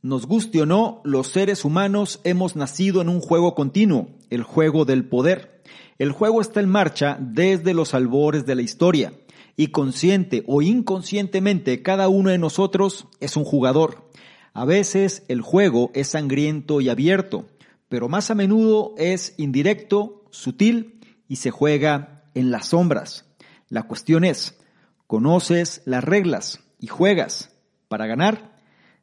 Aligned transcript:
Nos 0.00 0.26
guste 0.26 0.62
o 0.62 0.66
no, 0.66 1.00
los 1.02 1.26
seres 1.26 1.64
humanos 1.64 2.20
hemos 2.22 2.54
nacido 2.54 3.02
en 3.02 3.08
un 3.08 3.20
juego 3.20 3.56
continuo, 3.56 4.10
el 4.30 4.44
juego 4.44 4.84
del 4.84 5.04
poder. 5.04 5.60
El 5.98 6.12
juego 6.12 6.40
está 6.40 6.60
en 6.60 6.68
marcha 6.68 7.18
desde 7.20 7.74
los 7.74 7.94
albores 7.94 8.46
de 8.46 8.54
la 8.54 8.62
historia 8.62 9.12
y 9.56 9.68
consciente 9.68 10.44
o 10.46 10.62
inconscientemente 10.62 11.82
cada 11.82 12.08
uno 12.08 12.30
de 12.30 12.38
nosotros 12.38 13.08
es 13.18 13.36
un 13.36 13.42
jugador. 13.42 14.08
A 14.52 14.64
veces 14.64 15.24
el 15.26 15.40
juego 15.40 15.90
es 15.94 16.06
sangriento 16.06 16.80
y 16.80 16.90
abierto, 16.90 17.46
pero 17.88 18.08
más 18.08 18.30
a 18.30 18.36
menudo 18.36 18.94
es 18.98 19.34
indirecto, 19.36 20.22
sutil 20.30 21.00
y 21.26 21.36
se 21.36 21.50
juega 21.50 22.30
en 22.34 22.52
las 22.52 22.68
sombras. 22.68 23.24
La 23.68 23.82
cuestión 23.82 24.24
es, 24.24 24.60
¿conoces 25.08 25.82
las 25.86 26.04
reglas 26.04 26.60
y 26.78 26.86
juegas 26.86 27.52
para 27.88 28.06
ganar? 28.06 28.57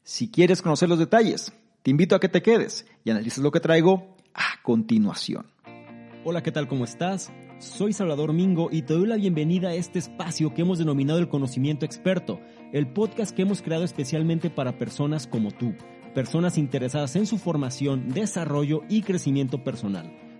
Si 0.07 0.29
quieres 0.29 0.61
conocer 0.61 0.87
los 0.87 0.99
detalles, 0.99 1.51
te 1.81 1.89
invito 1.89 2.15
a 2.15 2.19
que 2.19 2.29
te 2.29 2.43
quedes 2.43 2.85
y 3.03 3.09
analices 3.09 3.39
lo 3.39 3.49
que 3.49 3.59
traigo 3.59 4.15
a 4.35 4.61
continuación. 4.61 5.47
Hola, 6.23 6.43
¿qué 6.43 6.51
tal? 6.51 6.67
¿Cómo 6.67 6.83
estás? 6.83 7.31
Soy 7.57 7.91
Salvador 7.91 8.31
Mingo 8.31 8.69
y 8.71 8.83
te 8.83 8.93
doy 8.93 9.07
la 9.07 9.15
bienvenida 9.15 9.69
a 9.69 9.73
este 9.73 9.97
espacio 9.97 10.53
que 10.53 10.61
hemos 10.61 10.77
denominado 10.77 11.17
el 11.17 11.27
conocimiento 11.27 11.87
experto, 11.87 12.39
el 12.71 12.85
podcast 12.93 13.35
que 13.35 13.41
hemos 13.41 13.63
creado 13.63 13.83
especialmente 13.83 14.51
para 14.51 14.77
personas 14.77 15.25
como 15.25 15.49
tú, 15.49 15.73
personas 16.13 16.59
interesadas 16.59 17.15
en 17.15 17.25
su 17.25 17.39
formación, 17.39 18.09
desarrollo 18.09 18.83
y 18.87 19.01
crecimiento 19.01 19.63
personal 19.63 20.24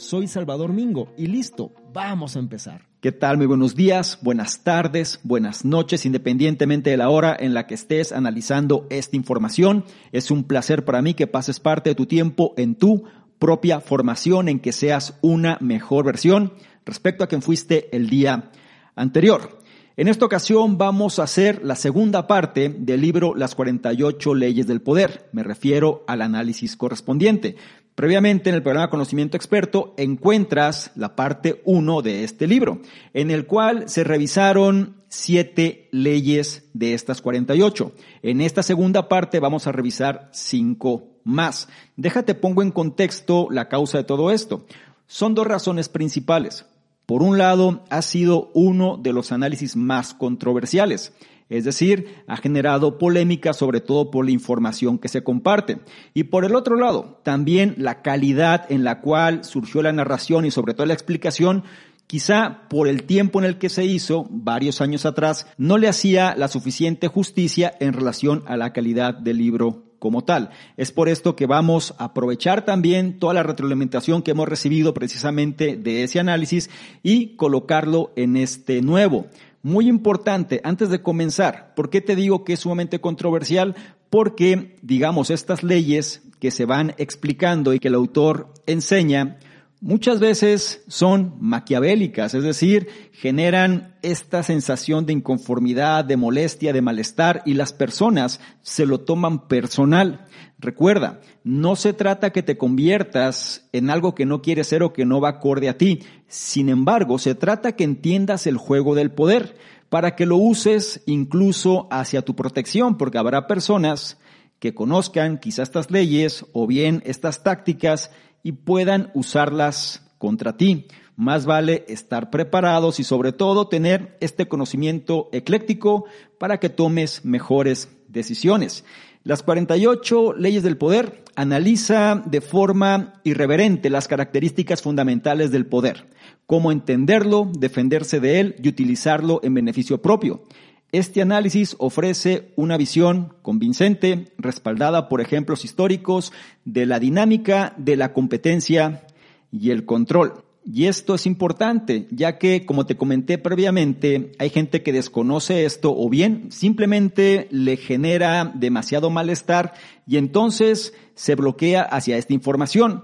Soy 0.00 0.28
Salvador 0.28 0.72
Mingo 0.72 1.12
y 1.18 1.26
listo, 1.26 1.72
vamos 1.92 2.34
a 2.34 2.38
empezar. 2.38 2.86
¿Qué 3.02 3.12
tal? 3.12 3.36
Muy 3.36 3.44
buenos 3.44 3.76
días, 3.76 4.18
buenas 4.22 4.64
tardes, 4.64 5.20
buenas 5.24 5.66
noches, 5.66 6.06
independientemente 6.06 6.88
de 6.88 6.96
la 6.96 7.10
hora 7.10 7.36
en 7.38 7.52
la 7.52 7.66
que 7.66 7.74
estés 7.74 8.10
analizando 8.10 8.86
esta 8.88 9.16
información. 9.16 9.84
Es 10.10 10.30
un 10.30 10.44
placer 10.44 10.86
para 10.86 11.02
mí 11.02 11.12
que 11.12 11.26
pases 11.26 11.60
parte 11.60 11.90
de 11.90 11.94
tu 11.94 12.06
tiempo 12.06 12.54
en 12.56 12.76
tu 12.76 13.04
propia 13.38 13.80
formación, 13.80 14.48
en 14.48 14.60
que 14.60 14.72
seas 14.72 15.18
una 15.20 15.58
mejor 15.60 16.06
versión 16.06 16.54
respecto 16.86 17.22
a 17.22 17.26
quien 17.26 17.42
fuiste 17.42 17.94
el 17.94 18.08
día 18.08 18.50
anterior. 18.96 19.60
En 20.00 20.08
esta 20.08 20.24
ocasión 20.24 20.78
vamos 20.78 21.18
a 21.18 21.24
hacer 21.24 21.60
la 21.62 21.76
segunda 21.76 22.26
parte 22.26 22.70
del 22.70 23.02
libro 23.02 23.34
Las 23.34 23.54
48 23.54 24.34
leyes 24.34 24.66
del 24.66 24.80
poder. 24.80 25.28
Me 25.32 25.42
refiero 25.42 26.04
al 26.06 26.22
análisis 26.22 26.74
correspondiente. 26.74 27.56
Previamente 27.94 28.48
en 28.48 28.56
el 28.56 28.62
programa 28.62 28.90
Conocimiento 28.90 29.36
Experto 29.36 29.94
encuentras 29.96 30.90
la 30.94 31.16
parte 31.16 31.60
1 31.64 32.02
de 32.02 32.24
este 32.24 32.46
libro, 32.46 32.80
en 33.12 33.30
el 33.30 33.46
cual 33.46 33.88
se 33.88 34.04
revisaron 34.04 35.02
siete 35.08 35.88
leyes 35.90 36.70
de 36.72 36.94
estas 36.94 37.20
48. 37.20 37.92
En 38.22 38.40
esta 38.40 38.62
segunda 38.62 39.08
parte 39.08 39.40
vamos 39.40 39.66
a 39.66 39.72
revisar 39.72 40.30
cinco 40.32 41.08
más. 41.24 41.68
Déjate 41.96 42.34
pongo 42.34 42.62
en 42.62 42.70
contexto 42.70 43.48
la 43.50 43.68
causa 43.68 43.98
de 43.98 44.04
todo 44.04 44.30
esto. 44.30 44.64
Son 45.06 45.34
dos 45.34 45.46
razones 45.46 45.88
principales. 45.88 46.64
Por 47.04 47.24
un 47.24 47.38
lado, 47.38 47.82
ha 47.90 48.02
sido 48.02 48.52
uno 48.54 48.96
de 48.96 49.12
los 49.12 49.32
análisis 49.32 49.74
más 49.74 50.14
controversiales. 50.14 51.12
Es 51.50 51.64
decir, 51.64 52.22
ha 52.26 52.36
generado 52.36 52.96
polémica 52.96 53.52
sobre 53.52 53.80
todo 53.80 54.10
por 54.10 54.24
la 54.24 54.30
información 54.30 54.98
que 54.98 55.08
se 55.08 55.22
comparte. 55.22 55.80
Y 56.14 56.24
por 56.24 56.44
el 56.44 56.54
otro 56.54 56.76
lado, 56.76 57.20
también 57.24 57.74
la 57.76 58.00
calidad 58.02 58.70
en 58.70 58.84
la 58.84 59.00
cual 59.00 59.44
surgió 59.44 59.82
la 59.82 59.92
narración 59.92 60.46
y 60.46 60.50
sobre 60.50 60.72
todo 60.74 60.86
la 60.86 60.94
explicación 60.94 61.64
quizá 62.06 62.68
por 62.68 62.88
el 62.88 63.04
tiempo 63.04 63.38
en 63.38 63.44
el 63.44 63.58
que 63.58 63.68
se 63.68 63.84
hizo, 63.84 64.26
varios 64.30 64.80
años 64.80 65.06
atrás, 65.06 65.46
no 65.58 65.78
le 65.78 65.86
hacía 65.86 66.34
la 66.36 66.48
suficiente 66.48 67.06
justicia 67.06 67.72
en 67.78 67.92
relación 67.92 68.42
a 68.46 68.56
la 68.56 68.72
calidad 68.72 69.14
del 69.14 69.38
libro 69.38 69.84
como 70.00 70.24
tal. 70.24 70.50
Es 70.76 70.90
por 70.90 71.08
esto 71.08 71.36
que 71.36 71.46
vamos 71.46 71.94
a 71.98 72.06
aprovechar 72.06 72.64
también 72.64 73.20
toda 73.20 73.34
la 73.34 73.44
retroalimentación 73.44 74.22
que 74.22 74.32
hemos 74.32 74.48
recibido 74.48 74.92
precisamente 74.92 75.76
de 75.76 76.02
ese 76.02 76.18
análisis 76.18 76.68
y 77.04 77.36
colocarlo 77.36 78.10
en 78.16 78.36
este 78.36 78.82
nuevo. 78.82 79.26
Muy 79.62 79.88
importante, 79.88 80.60
antes 80.64 80.88
de 80.88 81.02
comenzar, 81.02 81.74
¿por 81.74 81.90
qué 81.90 82.00
te 82.00 82.16
digo 82.16 82.44
que 82.44 82.54
es 82.54 82.60
sumamente 82.60 83.00
controversial? 83.00 83.76
Porque, 84.08 84.78
digamos, 84.80 85.28
estas 85.28 85.62
leyes 85.62 86.22
que 86.38 86.50
se 86.50 86.64
van 86.64 86.94
explicando 86.96 87.74
y 87.74 87.78
que 87.78 87.88
el 87.88 87.94
autor 87.94 88.54
enseña, 88.66 89.38
muchas 89.80 90.20
veces 90.20 90.84
son 90.88 91.34
maquiavélicas, 91.40 92.34
es 92.34 92.42
decir, 92.42 92.88
generan 93.12 93.96
esta 94.02 94.42
sensación 94.42 95.06
de 95.06 95.14
inconformidad, 95.14 96.04
de 96.04 96.16
molestia, 96.16 96.72
de 96.72 96.82
malestar 96.82 97.42
y 97.46 97.54
las 97.54 97.72
personas 97.72 98.40
se 98.62 98.86
lo 98.86 99.00
toman 99.00 99.48
personal. 99.48 100.26
Recuerda, 100.58 101.20
no 101.42 101.76
se 101.76 101.94
trata 101.94 102.30
que 102.30 102.42
te 102.42 102.58
conviertas 102.58 103.68
en 103.72 103.88
algo 103.88 104.14
que 104.14 104.26
no 104.26 104.42
quieres 104.42 104.66
ser 104.66 104.82
o 104.82 104.92
que 104.92 105.06
no 105.06 105.20
va 105.20 105.30
acorde 105.30 105.70
a 105.70 105.78
ti. 105.78 106.00
Sin 106.28 106.68
embargo, 106.68 107.18
se 107.18 107.34
trata 107.34 107.72
que 107.72 107.84
entiendas 107.84 108.46
el 108.46 108.58
juego 108.58 108.94
del 108.94 109.10
poder 109.10 109.56
para 109.88 110.14
que 110.14 110.26
lo 110.26 110.36
uses 110.36 111.02
incluso 111.06 111.88
hacia 111.90 112.22
tu 112.22 112.36
protección, 112.36 112.98
porque 112.98 113.18
habrá 113.18 113.46
personas 113.46 114.18
que 114.58 114.74
conozcan 114.74 115.38
quizás 115.38 115.68
estas 115.68 115.90
leyes 115.90 116.44
o 116.52 116.66
bien 116.66 117.02
estas 117.06 117.42
tácticas 117.42 118.10
y 118.42 118.52
puedan 118.52 119.10
usarlas 119.14 120.02
contra 120.18 120.56
ti. 120.56 120.86
Más 121.16 121.44
vale 121.44 121.84
estar 121.88 122.30
preparados 122.30 123.00
y 123.00 123.04
sobre 123.04 123.32
todo 123.32 123.68
tener 123.68 124.16
este 124.20 124.48
conocimiento 124.48 125.28
ecléctico 125.32 126.06
para 126.38 126.58
que 126.58 126.70
tomes 126.70 127.24
mejores 127.24 127.88
decisiones. 128.08 128.84
Las 129.22 129.42
48 129.42 130.32
leyes 130.32 130.62
del 130.62 130.78
poder 130.78 131.24
analiza 131.36 132.22
de 132.24 132.40
forma 132.40 133.20
irreverente 133.22 133.90
las 133.90 134.08
características 134.08 134.80
fundamentales 134.80 135.50
del 135.50 135.66
poder, 135.66 136.08
cómo 136.46 136.72
entenderlo, 136.72 137.50
defenderse 137.52 138.18
de 138.18 138.40
él 138.40 138.56
y 138.62 138.68
utilizarlo 138.68 139.40
en 139.42 139.52
beneficio 139.52 140.00
propio. 140.00 140.44
Este 140.92 141.22
análisis 141.22 141.76
ofrece 141.78 142.52
una 142.56 142.76
visión 142.76 143.34
convincente, 143.42 144.32
respaldada 144.38 145.08
por 145.08 145.20
ejemplos 145.20 145.64
históricos 145.64 146.32
de 146.64 146.84
la 146.84 146.98
dinámica 146.98 147.74
de 147.76 147.96
la 147.96 148.12
competencia 148.12 149.06
y 149.52 149.70
el 149.70 149.84
control. 149.84 150.44
Y 150.64 150.86
esto 150.86 151.14
es 151.14 151.26
importante, 151.26 152.06
ya 152.10 152.38
que, 152.38 152.66
como 152.66 152.86
te 152.86 152.96
comenté 152.96 153.38
previamente, 153.38 154.32
hay 154.38 154.50
gente 154.50 154.82
que 154.82 154.92
desconoce 154.92 155.64
esto 155.64 155.94
o 155.96 156.08
bien 156.10 156.50
simplemente 156.50 157.48
le 157.50 157.76
genera 157.76 158.52
demasiado 158.54 159.10
malestar 159.10 159.72
y 160.06 160.16
entonces 160.16 160.92
se 161.14 161.36
bloquea 161.36 161.82
hacia 161.82 162.18
esta 162.18 162.34
información, 162.34 163.02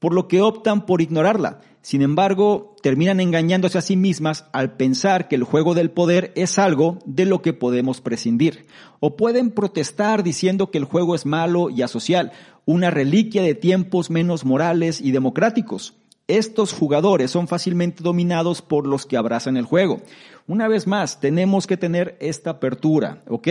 por 0.00 0.12
lo 0.12 0.28
que 0.28 0.42
optan 0.42 0.86
por 0.86 1.00
ignorarla. 1.00 1.60
Sin 1.88 2.02
embargo, 2.02 2.76
terminan 2.82 3.18
engañándose 3.18 3.78
a 3.78 3.80
sí 3.80 3.96
mismas 3.96 4.44
al 4.52 4.76
pensar 4.76 5.26
que 5.26 5.36
el 5.36 5.42
juego 5.42 5.72
del 5.72 5.90
poder 5.90 6.34
es 6.36 6.58
algo 6.58 6.98
de 7.06 7.24
lo 7.24 7.40
que 7.40 7.54
podemos 7.54 8.02
prescindir. 8.02 8.66
O 9.00 9.16
pueden 9.16 9.50
protestar 9.52 10.22
diciendo 10.22 10.70
que 10.70 10.76
el 10.76 10.84
juego 10.84 11.14
es 11.14 11.24
malo 11.24 11.70
y 11.70 11.80
asocial, 11.80 12.32
una 12.66 12.90
reliquia 12.90 13.40
de 13.40 13.54
tiempos 13.54 14.10
menos 14.10 14.44
morales 14.44 15.00
y 15.00 15.12
democráticos. 15.12 15.94
Estos 16.28 16.74
jugadores 16.74 17.30
son 17.30 17.48
fácilmente 17.48 18.02
dominados 18.02 18.60
por 18.60 18.86
los 18.86 19.06
que 19.06 19.16
abrazan 19.16 19.56
el 19.56 19.64
juego. 19.64 20.02
Una 20.46 20.68
vez 20.68 20.86
más, 20.86 21.20
tenemos 21.20 21.66
que 21.66 21.78
tener 21.78 22.18
esta 22.20 22.50
apertura, 22.50 23.22
¿ok? 23.28 23.48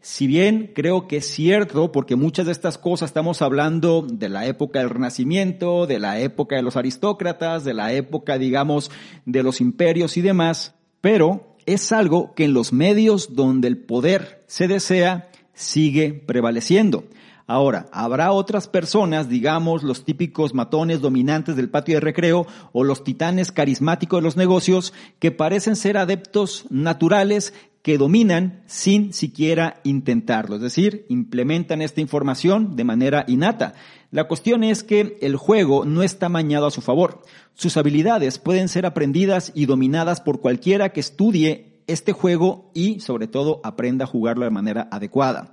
Si 0.00 0.28
bien 0.28 0.70
creo 0.72 1.08
que 1.08 1.16
es 1.18 1.26
cierto, 1.26 1.90
porque 1.90 2.14
muchas 2.14 2.46
de 2.46 2.52
estas 2.52 2.78
cosas 2.78 3.10
estamos 3.10 3.42
hablando 3.42 4.02
de 4.02 4.28
la 4.28 4.46
época 4.46 4.78
del 4.78 4.90
Renacimiento, 4.90 5.86
de 5.86 5.98
la 5.98 6.20
época 6.20 6.54
de 6.54 6.62
los 6.62 6.76
aristócratas, 6.76 7.64
de 7.64 7.74
la 7.74 7.92
época, 7.92 8.38
digamos, 8.38 8.92
de 9.26 9.42
los 9.42 9.60
imperios 9.60 10.16
y 10.16 10.20
demás, 10.20 10.74
pero 11.00 11.56
es 11.66 11.90
algo 11.90 12.34
que 12.34 12.44
en 12.44 12.54
los 12.54 12.72
medios 12.72 13.34
donde 13.34 13.66
el 13.66 13.78
poder 13.78 14.44
se 14.46 14.68
desea 14.68 15.28
sigue 15.54 16.12
prevaleciendo. 16.12 17.04
Ahora, 17.46 17.86
habrá 17.92 18.32
otras 18.32 18.68
personas, 18.68 19.28
digamos 19.28 19.82
los 19.82 20.04
típicos 20.04 20.54
matones 20.54 21.00
dominantes 21.00 21.56
del 21.56 21.70
patio 21.70 21.96
de 21.96 22.00
recreo 22.00 22.46
o 22.72 22.84
los 22.84 23.04
titanes 23.04 23.52
carismáticos 23.52 24.20
de 24.20 24.24
los 24.24 24.36
negocios 24.36 24.92
que 25.18 25.30
parecen 25.30 25.76
ser 25.76 25.96
adeptos 25.96 26.64
naturales 26.70 27.52
que 27.82 27.98
dominan 27.98 28.62
sin 28.66 29.12
siquiera 29.12 29.80
intentarlo, 29.82 30.56
es 30.56 30.62
decir, 30.62 31.04
implementan 31.08 31.82
esta 31.82 32.00
información 32.00 32.76
de 32.76 32.84
manera 32.84 33.24
innata. 33.26 33.74
La 34.12 34.28
cuestión 34.28 34.62
es 34.62 34.84
que 34.84 35.18
el 35.20 35.36
juego 35.36 35.84
no 35.84 36.04
está 36.04 36.28
mañado 36.28 36.66
a 36.66 36.70
su 36.70 36.80
favor. 36.80 37.22
Sus 37.54 37.76
habilidades 37.76 38.38
pueden 38.38 38.68
ser 38.68 38.86
aprendidas 38.86 39.50
y 39.54 39.66
dominadas 39.66 40.20
por 40.20 40.40
cualquiera 40.40 40.90
que 40.90 41.00
estudie 41.00 41.80
este 41.88 42.12
juego 42.12 42.70
y 42.72 43.00
sobre 43.00 43.26
todo 43.26 43.60
aprenda 43.64 44.04
a 44.04 44.08
jugarlo 44.08 44.44
de 44.44 44.50
manera 44.50 44.88
adecuada. 44.92 45.52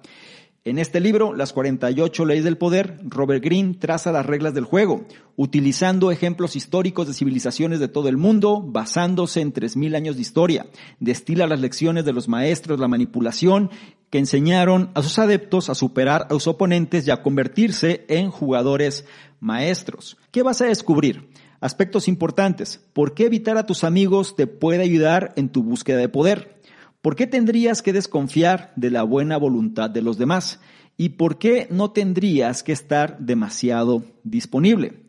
En 0.65 0.77
este 0.77 0.99
libro, 0.99 1.33
Las 1.33 1.53
48 1.53 2.25
Leyes 2.25 2.43
del 2.43 2.57
Poder, 2.57 2.99
Robert 3.03 3.41
Greene 3.41 3.75
traza 3.75 4.11
las 4.11 4.25
reglas 4.25 4.53
del 4.53 4.65
juego, 4.65 5.05
utilizando 5.37 6.11
ejemplos 6.11 6.57
históricos 6.57 7.07
de 7.07 7.13
civilizaciones 7.13 7.79
de 7.79 7.87
todo 7.87 8.09
el 8.09 8.17
mundo, 8.17 8.61
basándose 8.61 9.39
en 9.39 9.53
3.000 9.53 9.95
años 9.95 10.17
de 10.17 10.21
historia. 10.21 10.65
Destila 10.99 11.47
las 11.47 11.61
lecciones 11.61 12.03
de 12.03 12.11
los 12.11 12.27
maestros, 12.27 12.77
la 12.77 12.89
manipulación, 12.89 13.69
que 14.09 14.17
enseñaron 14.17 14.91
a 14.95 15.01
sus 15.01 15.17
adeptos 15.17 15.69
a 15.69 15.75
superar 15.75 16.27
a 16.29 16.33
sus 16.33 16.47
oponentes 16.47 17.07
y 17.07 17.11
a 17.11 17.21
convertirse 17.21 18.05
en 18.09 18.29
jugadores 18.29 19.05
maestros. 19.39 20.17
¿Qué 20.31 20.43
vas 20.43 20.59
a 20.59 20.65
descubrir? 20.65 21.29
Aspectos 21.61 22.09
importantes. 22.09 22.81
¿Por 22.91 23.13
qué 23.13 23.27
evitar 23.27 23.57
a 23.57 23.65
tus 23.65 23.85
amigos 23.85 24.35
te 24.35 24.45
puede 24.45 24.83
ayudar 24.83 25.31
en 25.37 25.47
tu 25.47 25.63
búsqueda 25.63 25.99
de 25.99 26.09
poder? 26.09 26.58
¿Por 27.01 27.15
qué 27.15 27.27
tendrías 27.27 27.81
que 27.81 27.93
desconfiar 27.93 28.73
de 28.75 28.91
la 28.91 29.03
buena 29.03 29.37
voluntad 29.37 29.89
de 29.89 30.01
los 30.01 30.17
demás? 30.17 30.59
¿Y 30.97 31.09
por 31.09 31.37
qué 31.37 31.65
no 31.71 31.91
tendrías 31.91 32.61
que 32.61 32.73
estar 32.73 33.17
demasiado 33.19 34.03
disponible? 34.25 35.05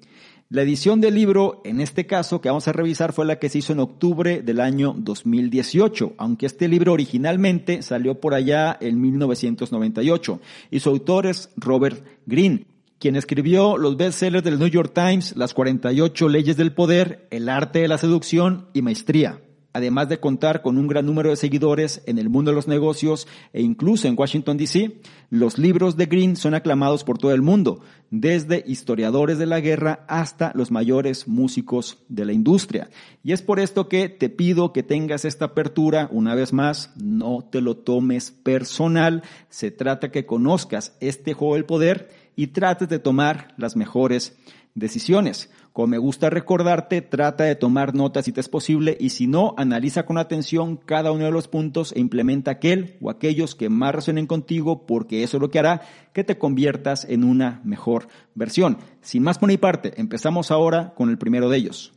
La 0.50 0.62
edición 0.62 1.00
del 1.00 1.16
libro, 1.16 1.62
en 1.64 1.80
este 1.80 2.06
caso 2.06 2.40
que 2.40 2.48
vamos 2.48 2.68
a 2.68 2.72
revisar, 2.72 3.12
fue 3.12 3.26
la 3.26 3.40
que 3.40 3.48
se 3.48 3.58
hizo 3.58 3.72
en 3.72 3.80
octubre 3.80 4.40
del 4.40 4.60
año 4.60 4.94
2018, 4.96 6.14
aunque 6.16 6.46
este 6.46 6.68
libro 6.68 6.92
originalmente 6.92 7.82
salió 7.82 8.20
por 8.20 8.34
allá 8.34 8.78
en 8.80 9.00
1998 9.00 10.40
y 10.70 10.78
su 10.78 10.90
autor 10.90 11.26
es 11.26 11.50
Robert 11.56 12.04
Greene, 12.24 12.66
quien 13.00 13.16
escribió 13.16 13.76
los 13.76 13.96
bestsellers 13.96 14.44
del 14.44 14.60
New 14.60 14.68
York 14.68 14.92
Times, 14.94 15.36
Las 15.36 15.54
48 15.54 16.28
leyes 16.28 16.56
del 16.56 16.72
poder, 16.72 17.26
El 17.32 17.48
arte 17.48 17.80
de 17.80 17.88
la 17.88 17.98
seducción 17.98 18.68
y 18.74 18.82
Maestría 18.82 19.40
además 19.72 20.08
de 20.08 20.20
contar 20.20 20.62
con 20.62 20.78
un 20.78 20.88
gran 20.88 21.06
número 21.06 21.30
de 21.30 21.36
seguidores 21.36 22.02
en 22.06 22.18
el 22.18 22.28
mundo 22.28 22.50
de 22.50 22.54
los 22.54 22.68
negocios 22.68 23.28
e 23.52 23.62
incluso 23.62 24.08
en 24.08 24.16
Washington, 24.18 24.56
D.C., 24.56 25.00
los 25.30 25.58
libros 25.58 25.96
de 25.96 26.06
Green 26.06 26.36
son 26.36 26.54
aclamados 26.54 27.04
por 27.04 27.18
todo 27.18 27.32
el 27.32 27.42
mundo, 27.42 27.80
desde 28.10 28.64
historiadores 28.66 29.38
de 29.38 29.46
la 29.46 29.60
guerra 29.60 30.04
hasta 30.08 30.50
los 30.54 30.70
mayores 30.70 31.28
músicos 31.28 31.98
de 32.08 32.24
la 32.24 32.32
industria. 32.32 32.90
Y 33.22 33.32
es 33.32 33.42
por 33.42 33.60
esto 33.60 33.88
que 33.88 34.08
te 34.08 34.28
pido 34.28 34.72
que 34.72 34.82
tengas 34.82 35.24
esta 35.24 35.46
apertura, 35.46 36.08
una 36.10 36.34
vez 36.34 36.52
más, 36.52 36.92
no 36.96 37.48
te 37.48 37.60
lo 37.60 37.76
tomes 37.76 38.32
personal, 38.32 39.22
se 39.48 39.70
trata 39.70 40.10
que 40.10 40.26
conozcas 40.26 40.96
este 41.00 41.32
juego 41.32 41.54
del 41.54 41.64
poder 41.64 42.10
y 42.34 42.48
trates 42.48 42.88
de 42.88 42.98
tomar 42.98 43.54
las 43.56 43.76
mejores 43.76 44.36
decisiones. 44.74 45.50
Como 45.72 45.86
me 45.86 45.98
gusta 45.98 46.30
recordarte, 46.30 47.00
trata 47.00 47.44
de 47.44 47.54
tomar 47.54 47.94
notas 47.94 48.24
si 48.24 48.32
te 48.32 48.40
es 48.40 48.48
posible 48.48 48.96
y 48.98 49.10
si 49.10 49.28
no, 49.28 49.54
analiza 49.56 50.04
con 50.04 50.18
atención 50.18 50.76
cada 50.76 51.12
uno 51.12 51.24
de 51.24 51.30
los 51.30 51.46
puntos 51.46 51.92
e 51.92 52.00
implementa 52.00 52.50
aquel 52.50 52.96
o 53.00 53.08
aquellos 53.08 53.54
que 53.54 53.68
más 53.68 53.94
resuenen 53.94 54.26
contigo 54.26 54.84
porque 54.84 55.22
eso 55.22 55.36
es 55.36 55.40
lo 55.40 55.50
que 55.50 55.60
hará 55.60 55.82
que 56.12 56.24
te 56.24 56.38
conviertas 56.38 57.04
en 57.04 57.22
una 57.22 57.60
mejor 57.64 58.08
versión. 58.34 58.78
Sin 59.00 59.22
más 59.22 59.38
por 59.38 59.48
mi 59.48 59.58
parte, 59.58 59.92
empezamos 59.96 60.50
ahora 60.50 60.92
con 60.94 61.08
el 61.08 61.18
primero 61.18 61.48
de 61.48 61.58
ellos. 61.58 61.92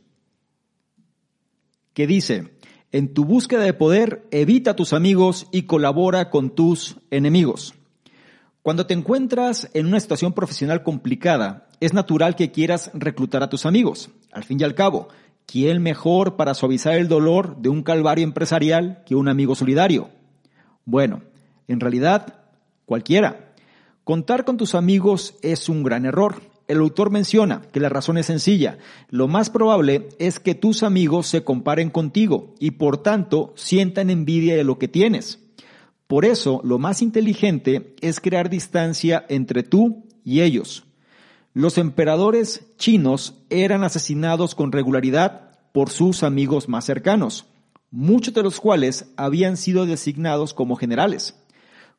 Que 1.94 2.06
dice, 2.06 2.54
en 2.92 3.12
tu 3.12 3.24
búsqueda 3.24 3.62
de 3.62 3.74
poder, 3.74 4.24
evita 4.30 4.72
a 4.72 4.76
tus 4.76 4.92
amigos 4.92 5.48
y 5.50 5.62
colabora 5.62 6.30
con 6.30 6.50
tus 6.54 6.96
enemigos. 7.10 7.74
Cuando 8.64 8.86
te 8.86 8.94
encuentras 8.94 9.68
en 9.74 9.84
una 9.84 10.00
situación 10.00 10.32
profesional 10.32 10.82
complicada, 10.82 11.68
es 11.80 11.92
natural 11.92 12.34
que 12.34 12.50
quieras 12.50 12.90
reclutar 12.94 13.42
a 13.42 13.50
tus 13.50 13.66
amigos. 13.66 14.08
Al 14.32 14.42
fin 14.42 14.58
y 14.58 14.64
al 14.64 14.74
cabo, 14.74 15.08
¿quién 15.44 15.82
mejor 15.82 16.36
para 16.36 16.54
suavizar 16.54 16.94
el 16.94 17.06
dolor 17.06 17.58
de 17.58 17.68
un 17.68 17.82
calvario 17.82 18.24
empresarial 18.24 19.02
que 19.04 19.16
un 19.16 19.28
amigo 19.28 19.54
solidario? 19.54 20.08
Bueno, 20.86 21.20
en 21.68 21.78
realidad, 21.78 22.40
cualquiera. 22.86 23.52
Contar 24.02 24.46
con 24.46 24.56
tus 24.56 24.74
amigos 24.74 25.34
es 25.42 25.68
un 25.68 25.82
gran 25.82 26.06
error. 26.06 26.36
El 26.66 26.78
autor 26.78 27.10
menciona 27.10 27.60
que 27.70 27.80
la 27.80 27.90
razón 27.90 28.16
es 28.16 28.24
sencilla. 28.24 28.78
Lo 29.10 29.28
más 29.28 29.50
probable 29.50 30.08
es 30.18 30.40
que 30.40 30.54
tus 30.54 30.82
amigos 30.82 31.26
se 31.26 31.44
comparen 31.44 31.90
contigo 31.90 32.54
y 32.58 32.70
por 32.70 32.96
tanto 32.96 33.52
sientan 33.56 34.08
envidia 34.08 34.56
de 34.56 34.64
lo 34.64 34.78
que 34.78 34.88
tienes. 34.88 35.43
Por 36.14 36.24
eso, 36.24 36.60
lo 36.62 36.78
más 36.78 37.02
inteligente 37.02 37.96
es 38.00 38.20
crear 38.20 38.48
distancia 38.48 39.26
entre 39.28 39.64
tú 39.64 40.04
y 40.22 40.42
ellos. 40.42 40.84
Los 41.54 41.76
emperadores 41.76 42.68
chinos 42.78 43.42
eran 43.50 43.82
asesinados 43.82 44.54
con 44.54 44.70
regularidad 44.70 45.58
por 45.72 45.90
sus 45.90 46.22
amigos 46.22 46.68
más 46.68 46.84
cercanos, 46.84 47.46
muchos 47.90 48.32
de 48.32 48.44
los 48.44 48.60
cuales 48.60 49.06
habían 49.16 49.56
sido 49.56 49.86
designados 49.86 50.54
como 50.54 50.76
generales. 50.76 51.34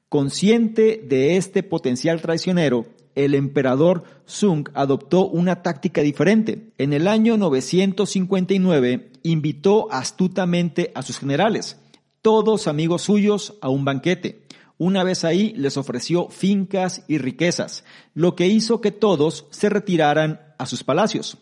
Consciente 0.07 1.03
de 1.05 1.35
este 1.35 1.61
potencial 1.61 2.21
traicionero, 2.21 2.85
el 3.15 3.35
emperador 3.35 4.05
Sung 4.25 4.69
adoptó 4.75 5.27
una 5.27 5.61
táctica 5.61 6.01
diferente. 6.01 6.71
En 6.77 6.93
el 6.93 7.09
año 7.09 7.35
959 7.35 9.11
invitó 9.23 9.91
astutamente 9.91 10.93
a 10.95 11.01
sus 11.01 11.19
generales, 11.19 11.81
todos 12.25 12.67
amigos 12.67 13.03
suyos, 13.03 13.53
a 13.61 13.69
un 13.69 13.85
banquete. 13.85 14.47
Una 14.79 15.03
vez 15.03 15.23
ahí 15.23 15.53
les 15.55 15.77
ofreció 15.77 16.27
fincas 16.29 17.03
y 17.07 17.19
riquezas, 17.19 17.85
lo 18.15 18.35
que 18.35 18.47
hizo 18.47 18.81
que 18.81 18.89
todos 18.89 19.45
se 19.51 19.69
retiraran 19.69 20.39
a 20.57 20.65
sus 20.65 20.83
palacios. 20.83 21.37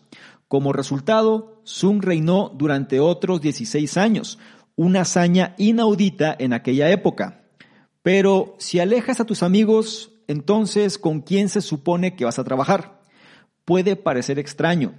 Como 0.46 0.74
resultado, 0.74 1.62
Sun 1.64 2.02
reinó 2.02 2.52
durante 2.54 3.00
otros 3.00 3.40
16 3.40 3.96
años, 3.96 4.38
una 4.76 5.00
hazaña 5.00 5.54
inaudita 5.56 6.36
en 6.38 6.52
aquella 6.52 6.90
época. 6.90 7.46
Pero 8.02 8.54
si 8.58 8.78
alejas 8.78 9.20
a 9.20 9.24
tus 9.24 9.42
amigos, 9.42 10.12
entonces 10.28 10.98
¿con 10.98 11.22
quién 11.22 11.48
se 11.48 11.62
supone 11.62 12.14
que 12.14 12.26
vas 12.26 12.38
a 12.38 12.44
trabajar? 12.44 13.00
Puede 13.64 13.96
parecer 13.96 14.38
extraño, 14.38 14.92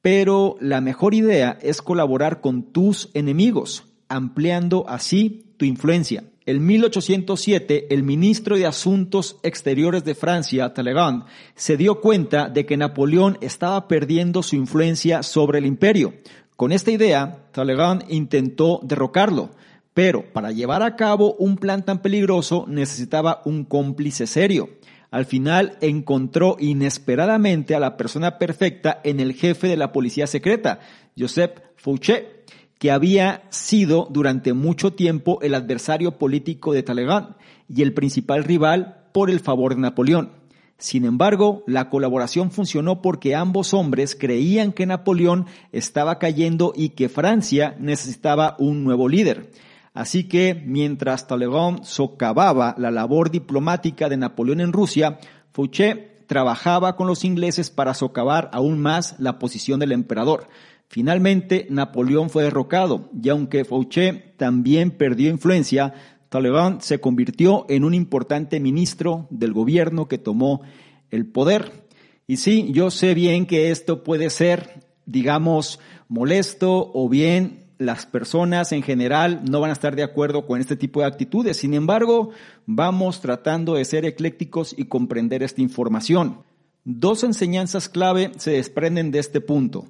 pero 0.00 0.56
la 0.58 0.80
mejor 0.80 1.12
idea 1.12 1.58
es 1.60 1.82
colaborar 1.82 2.40
con 2.40 2.72
tus 2.72 3.10
enemigos, 3.12 3.87
ampliando 4.08 4.84
así 4.88 5.52
tu 5.56 5.64
influencia. 5.64 6.24
En 6.46 6.64
1807, 6.64 7.94
el 7.94 8.02
ministro 8.02 8.56
de 8.56 8.64
Asuntos 8.64 9.36
Exteriores 9.42 10.04
de 10.04 10.14
Francia, 10.14 10.72
Talleyrand, 10.72 11.24
se 11.54 11.76
dio 11.76 12.00
cuenta 12.00 12.48
de 12.48 12.64
que 12.64 12.78
Napoleón 12.78 13.36
estaba 13.42 13.86
perdiendo 13.86 14.42
su 14.42 14.56
influencia 14.56 15.22
sobre 15.22 15.58
el 15.58 15.66
imperio. 15.66 16.14
Con 16.56 16.72
esta 16.72 16.90
idea, 16.90 17.44
Talleyrand 17.52 18.04
intentó 18.08 18.80
derrocarlo, 18.82 19.50
pero 19.92 20.32
para 20.32 20.50
llevar 20.50 20.82
a 20.82 20.96
cabo 20.96 21.34
un 21.34 21.58
plan 21.58 21.84
tan 21.84 22.00
peligroso 22.00 22.64
necesitaba 22.66 23.42
un 23.44 23.64
cómplice 23.64 24.26
serio. 24.26 24.70
Al 25.10 25.26
final 25.26 25.76
encontró 25.82 26.56
inesperadamente 26.58 27.74
a 27.74 27.80
la 27.80 27.98
persona 27.98 28.38
perfecta 28.38 29.00
en 29.04 29.20
el 29.20 29.34
jefe 29.34 29.68
de 29.68 29.76
la 29.76 29.92
policía 29.92 30.26
secreta, 30.26 30.80
Joseph 31.14 31.60
Fouché 31.76 32.37
que 32.78 32.90
había 32.90 33.42
sido 33.50 34.08
durante 34.10 34.52
mucho 34.52 34.92
tiempo 34.92 35.38
el 35.42 35.54
adversario 35.54 36.18
político 36.18 36.72
de 36.72 36.82
Talleyrand 36.82 37.34
y 37.68 37.82
el 37.82 37.92
principal 37.92 38.44
rival 38.44 39.06
por 39.12 39.30
el 39.30 39.40
favor 39.40 39.74
de 39.74 39.80
Napoleón. 39.80 40.30
Sin 40.78 41.04
embargo, 41.04 41.64
la 41.66 41.90
colaboración 41.90 42.52
funcionó 42.52 43.02
porque 43.02 43.34
ambos 43.34 43.74
hombres 43.74 44.14
creían 44.14 44.72
que 44.72 44.86
Napoleón 44.86 45.46
estaba 45.72 46.20
cayendo 46.20 46.72
y 46.74 46.90
que 46.90 47.08
Francia 47.08 47.74
necesitaba 47.80 48.54
un 48.60 48.84
nuevo 48.84 49.08
líder. 49.08 49.50
Así 49.92 50.28
que, 50.28 50.54
mientras 50.54 51.26
Talleyrand 51.26 51.82
socavaba 51.82 52.76
la 52.78 52.92
labor 52.92 53.32
diplomática 53.32 54.08
de 54.08 54.16
Napoleón 54.16 54.60
en 54.60 54.72
Rusia, 54.72 55.18
Fouché 55.50 56.22
trabajaba 56.28 56.94
con 56.94 57.08
los 57.08 57.24
ingleses 57.24 57.70
para 57.70 57.94
socavar 57.94 58.48
aún 58.52 58.78
más 58.78 59.16
la 59.18 59.40
posición 59.40 59.80
del 59.80 59.90
emperador. 59.90 60.46
Finalmente, 60.88 61.66
Napoleón 61.68 62.30
fue 62.30 62.44
derrocado 62.44 63.10
y 63.22 63.28
aunque 63.28 63.64
Fouché 63.64 64.34
también 64.36 64.90
perdió 64.90 65.28
influencia, 65.28 65.92
Talleyrand 66.30 66.80
se 66.80 67.00
convirtió 67.00 67.66
en 67.68 67.84
un 67.84 67.94
importante 67.94 68.58
ministro 68.58 69.26
del 69.30 69.52
gobierno 69.52 70.08
que 70.08 70.18
tomó 70.18 70.62
el 71.10 71.26
poder. 71.26 71.86
Y 72.26 72.38
sí, 72.38 72.70
yo 72.72 72.90
sé 72.90 73.14
bien 73.14 73.46
que 73.46 73.70
esto 73.70 74.02
puede 74.02 74.30
ser, 74.30 74.84
digamos, 75.06 75.78
molesto 76.08 76.90
o 76.92 77.08
bien 77.08 77.68
las 77.78 78.06
personas 78.06 78.72
en 78.72 78.82
general 78.82 79.42
no 79.48 79.60
van 79.60 79.70
a 79.70 79.72
estar 79.72 79.94
de 79.94 80.02
acuerdo 80.02 80.46
con 80.46 80.60
este 80.60 80.76
tipo 80.76 81.00
de 81.00 81.06
actitudes. 81.06 81.58
Sin 81.58 81.74
embargo, 81.74 82.30
vamos 82.66 83.20
tratando 83.20 83.74
de 83.74 83.84
ser 83.84 84.04
eclécticos 84.04 84.74
y 84.76 84.86
comprender 84.86 85.42
esta 85.42 85.62
información. 85.62 86.42
Dos 86.84 87.22
enseñanzas 87.22 87.88
clave 87.88 88.32
se 88.36 88.52
desprenden 88.52 89.10
de 89.10 89.20
este 89.20 89.40
punto. 89.40 89.86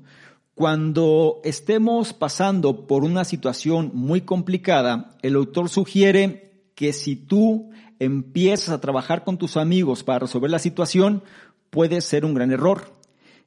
Cuando 0.59 1.41
estemos 1.45 2.13
pasando 2.13 2.89
por 2.89 3.05
una 3.05 3.25
situación 3.25 3.93
muy 3.95 4.23
complicada, 4.23 5.17
el 5.23 5.37
autor 5.37 5.69
sugiere 5.69 6.65
que 6.75 6.93
si 6.93 7.15
tú 7.15 7.71
empiezas 8.01 8.71
a 8.71 8.81
trabajar 8.81 9.23
con 9.23 9.39
tus 9.39 9.57
amigos 9.57 10.03
para 10.03 10.19
resolver 10.19 10.51
la 10.51 10.59
situación, 10.59 11.23
puede 11.71 12.01
ser 12.01 12.25
un 12.25 12.35
gran 12.35 12.51
error, 12.51 12.93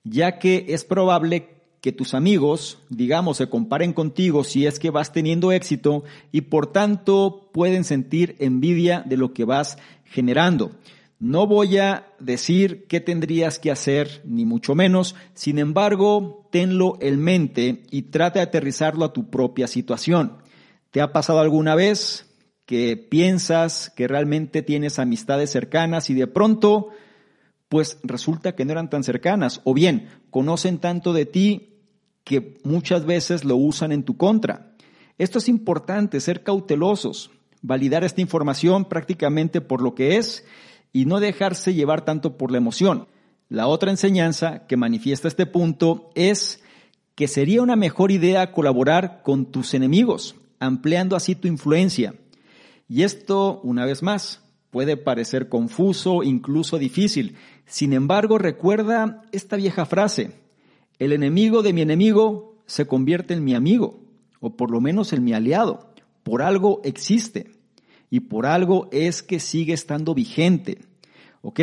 ya 0.06 0.40
que 0.40 0.68
es 0.70 0.86
probable 0.86 1.50
que 1.82 1.92
tus 1.92 2.14
amigos, 2.14 2.80
digamos, 2.88 3.36
se 3.36 3.50
comparen 3.50 3.92
contigo 3.92 4.46
si 4.46 4.66
es 4.66 4.80
que 4.80 4.90
vas 4.90 5.12
teniendo 5.12 5.52
éxito 5.52 6.06
y 6.32 6.40
por 6.40 6.68
tanto 6.68 7.50
pueden 7.52 7.84
sentir 7.84 8.38
envidia 8.40 9.04
de 9.06 9.18
lo 9.18 9.34
que 9.34 9.44
vas 9.44 9.78
generando. 10.06 10.72
No 11.22 11.46
voy 11.46 11.78
a 11.78 12.08
decir 12.20 12.88
qué 12.88 13.00
tendrías 13.00 13.60
que 13.60 13.70
hacer, 13.70 14.24
ni 14.26 14.44
mucho 14.44 14.74
menos, 14.74 15.16
sin 15.36 15.60
embargo, 15.60 16.50
tenlo 16.52 16.98
en 17.00 17.22
mente 17.22 17.84
y 17.92 18.02
trata 18.02 18.40
de 18.40 18.46
aterrizarlo 18.46 19.06
a 19.06 19.14
tu 19.14 19.30
propia 19.30 19.68
situación. 19.68 20.40
¿Te 20.90 21.00
ha 21.00 21.14
pasado 21.14 21.40
alguna 21.40 21.76
vez 21.76 22.26
que 22.66 22.98
piensas 22.98 23.92
que 23.96 24.08
realmente 24.08 24.64
tienes 24.64 24.98
amistades 24.98 25.52
cercanas 25.52 26.10
y 26.10 26.16
de 26.16 26.26
pronto, 26.26 26.88
pues 27.70 28.00
resulta 28.02 28.56
que 28.56 28.66
no 28.66 28.72
eran 28.72 28.90
tan 28.90 29.04
cercanas, 29.04 29.62
o 29.64 29.76
bien 29.76 30.08
conocen 30.32 30.80
tanto 30.80 31.14
de 31.14 31.28
ti 31.28 31.84
que 32.24 32.58
muchas 32.64 33.06
veces 33.06 33.46
lo 33.46 33.58
usan 33.58 33.92
en 33.92 34.02
tu 34.02 34.18
contra. 34.18 34.74
Esto 35.20 35.38
es 35.38 35.50
importante, 35.50 36.20
ser 36.20 36.42
cautelosos, 36.42 37.30
validar 37.62 38.04
esta 38.04 38.22
información 38.22 38.86
prácticamente 38.86 39.62
por 39.62 39.84
lo 39.84 39.94
que 39.94 40.18
es 40.18 40.46
y 40.94 41.06
no 41.06 41.20
dejarse 41.20 41.74
llevar 41.74 42.06
tanto 42.06 42.38
por 42.38 42.52
la 42.52 42.58
emoción. 42.58 43.08
La 43.50 43.68
otra 43.68 43.92
enseñanza 43.92 44.66
que 44.68 44.78
manifiesta 44.78 45.28
este 45.28 45.46
punto 45.46 46.10
es 46.16 46.64
que 47.16 47.28
sería 47.28 47.62
una 47.62 47.76
mejor 47.76 48.12
idea 48.12 48.52
colaborar 48.52 49.22
con 49.24 49.46
tus 49.46 49.74
enemigos, 49.74 50.36
ampliando 50.60 51.16
así 51.16 51.36
tu 51.36 51.48
influencia. 51.48 52.16
Y 52.88 53.04
esto, 53.04 53.60
una 53.64 53.86
vez 53.86 54.04
más, 54.04 54.42
puede 54.70 54.98
parecer 54.98 55.50
confuso, 55.50 56.24
incluso 56.24 56.78
difícil. 56.78 57.36
Sin 57.66 57.94
embargo, 57.94 58.38
recuerda 58.38 59.22
esta 59.32 59.58
vieja 59.58 59.86
frase, 59.86 60.32
el 60.98 61.14
enemigo 61.14 61.62
de 61.62 61.74
mi 61.74 61.82
enemigo 61.82 62.56
se 62.66 62.88
convierte 62.88 63.34
en 63.34 63.44
mi 63.44 63.54
amigo, 63.54 64.00
o 64.40 64.56
por 64.56 64.72
lo 64.72 64.82
menos 64.82 65.14
en 65.14 65.24
mi 65.24 65.34
aliado. 65.34 65.92
Por 66.24 66.42
algo 66.42 66.82
existe 66.84 67.61
y 68.12 68.20
por 68.20 68.46
algo 68.46 68.90
es 68.92 69.24
que 69.24 69.40
sigue 69.40 69.74
estando 69.74 70.14
vigente. 70.14 70.80
¿Ok? 71.42 71.60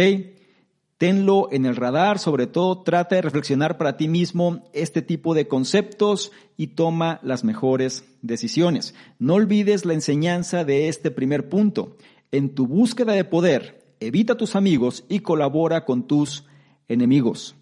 Tenlo 0.96 1.48
en 1.52 1.66
el 1.66 1.76
radar, 1.76 2.18
sobre 2.18 2.48
todo 2.48 2.82
trata 2.82 3.14
de 3.14 3.22
reflexionar 3.22 3.78
para 3.78 3.96
ti 3.96 4.08
mismo 4.08 4.68
este 4.72 5.00
tipo 5.00 5.34
de 5.34 5.46
conceptos 5.46 6.32
y 6.56 6.68
toma 6.68 7.20
las 7.22 7.44
mejores 7.44 8.04
decisiones. 8.22 8.94
No 9.20 9.34
olvides 9.34 9.84
la 9.84 9.94
enseñanza 9.94 10.64
de 10.64 10.88
este 10.88 11.12
primer 11.12 11.48
punto. 11.48 11.96
En 12.32 12.54
tu 12.54 12.66
búsqueda 12.66 13.12
de 13.12 13.24
poder, 13.24 13.94
evita 14.00 14.36
tus 14.36 14.56
amigos 14.56 15.04
y 15.08 15.20
colabora 15.20 15.84
con 15.84 16.08
tus 16.08 16.46
enemigos. 16.88 17.54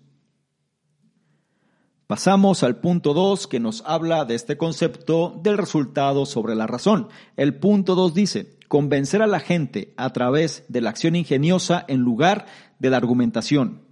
Pasamos 2.07 2.63
al 2.63 2.81
punto 2.81 3.15
2 3.15 3.49
que 3.49 3.59
nos 3.59 3.83
habla 3.85 4.25
de 4.25 4.37
este 4.37 4.57
concepto 4.57 5.39
del 5.43 5.59
resultado 5.59 6.25
sobre 6.25 6.55
la 6.55 6.69
razón. 6.69 7.09
El 7.37 7.57
punto 7.59 7.97
2 7.97 8.15
dice, 8.15 8.56
convencer 8.69 9.23
a 9.23 9.27
la 9.27 9.41
gente 9.41 9.95
a 9.97 10.13
través 10.13 10.65
de 10.69 10.81
la 10.81 10.91
acción 10.91 11.17
ingeniosa 11.17 11.85
en 11.89 12.01
lugar 12.01 12.47
de 12.79 12.91
la 12.91 12.97
argumentación. 12.97 13.83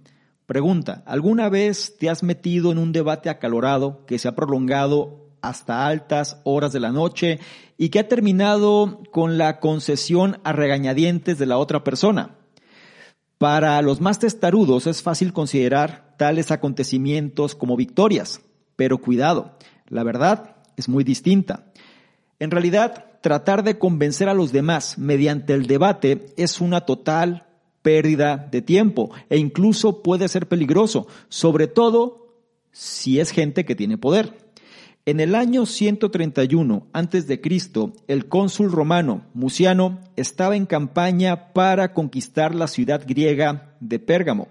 Pregunta, 0.45 1.03
¿alguna 1.07 1.49
vez 1.49 1.97
te 1.97 2.09
has 2.09 2.21
metido 2.21 2.71
en 2.71 2.77
un 2.77 2.91
debate 2.91 3.29
acalorado 3.29 4.05
que 4.05 4.19
se 4.19 4.27
ha 4.27 4.35
prolongado 4.35 5.29
hasta 5.41 5.87
altas 5.87 6.39
horas 6.43 6.71
de 6.71 6.79
la 6.79 6.91
noche 6.91 7.39
y 7.77 7.89
que 7.89 7.99
ha 7.99 8.07
terminado 8.07 9.01
con 9.11 9.37
la 9.37 9.59
concesión 9.59 10.39
a 10.43 10.51
regañadientes 10.53 11.39
de 11.39 11.45
la 11.45 11.57
otra 11.57 11.83
persona? 11.83 12.35
Para 13.37 13.81
los 13.81 14.01
más 14.01 14.19
testarudos 14.19 14.87
es 14.87 15.01
fácil 15.01 15.33
considerar 15.33 16.15
tales 16.17 16.51
acontecimientos 16.51 17.55
como 17.55 17.75
victorias, 17.75 18.41
pero 18.75 18.99
cuidado, 18.99 19.57
la 19.87 20.03
verdad 20.03 20.55
es 20.77 20.87
muy 20.87 21.03
distinta. 21.03 21.65
En 22.39 22.51
realidad, 22.51 23.14
tratar 23.25 23.63
de 23.63 23.79
convencer 23.79 24.29
a 24.29 24.35
los 24.35 24.51
demás 24.51 24.99
mediante 24.99 25.55
el 25.55 25.65
debate 25.65 26.27
es 26.37 26.61
una 26.61 26.81
total 26.81 27.47
pérdida 27.81 28.37
de 28.51 28.61
tiempo 28.61 29.09
e 29.31 29.39
incluso 29.39 30.03
puede 30.03 30.27
ser 30.27 30.47
peligroso, 30.47 31.07
sobre 31.27 31.65
todo 31.65 32.35
si 32.71 33.19
es 33.19 33.31
gente 33.31 33.65
que 33.65 33.73
tiene 33.73 33.97
poder. 33.97 34.37
En 35.07 35.19
el 35.19 35.33
año 35.33 35.65
131 35.65 36.85
a.C., 36.93 37.41
el 38.07 38.27
cónsul 38.27 38.71
romano 38.71 39.23
Muciano 39.33 40.01
estaba 40.15 40.55
en 40.55 40.67
campaña 40.67 41.51
para 41.51 41.95
conquistar 41.95 42.53
la 42.53 42.67
ciudad 42.67 43.05
griega 43.07 43.75
de 43.79 43.97
Pérgamo. 43.97 44.49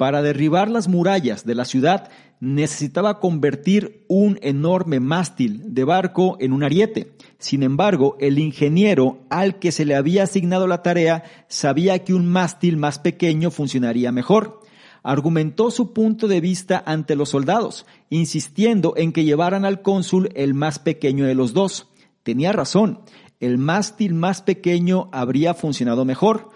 Para 0.00 0.22
derribar 0.22 0.70
las 0.70 0.88
murallas 0.88 1.44
de 1.44 1.54
la 1.54 1.66
ciudad 1.66 2.08
necesitaba 2.40 3.20
convertir 3.20 4.06
un 4.08 4.38
enorme 4.40 4.98
mástil 4.98 5.74
de 5.74 5.84
barco 5.84 6.38
en 6.40 6.54
un 6.54 6.62
ariete. 6.62 7.12
Sin 7.36 7.62
embargo, 7.62 8.16
el 8.18 8.38
ingeniero 8.38 9.26
al 9.28 9.58
que 9.58 9.72
se 9.72 9.84
le 9.84 9.94
había 9.94 10.22
asignado 10.22 10.66
la 10.66 10.80
tarea 10.82 11.24
sabía 11.48 12.02
que 12.02 12.14
un 12.14 12.26
mástil 12.26 12.78
más 12.78 12.98
pequeño 12.98 13.50
funcionaría 13.50 14.10
mejor 14.10 14.62
argumentó 15.02 15.70
su 15.70 15.92
punto 15.92 16.28
de 16.28 16.40
vista 16.40 16.82
ante 16.86 17.14
los 17.14 17.28
soldados, 17.28 17.84
insistiendo 18.08 18.94
en 18.96 19.12
que 19.12 19.24
llevaran 19.24 19.66
al 19.66 19.82
cónsul 19.82 20.30
el 20.34 20.54
más 20.54 20.78
pequeño 20.78 21.26
de 21.26 21.34
los 21.34 21.52
dos. 21.52 21.88
Tenía 22.22 22.52
razón, 22.52 23.00
el 23.38 23.58
mástil 23.58 24.14
más 24.14 24.40
pequeño 24.40 25.10
habría 25.12 25.52
funcionado 25.52 26.06
mejor, 26.06 26.48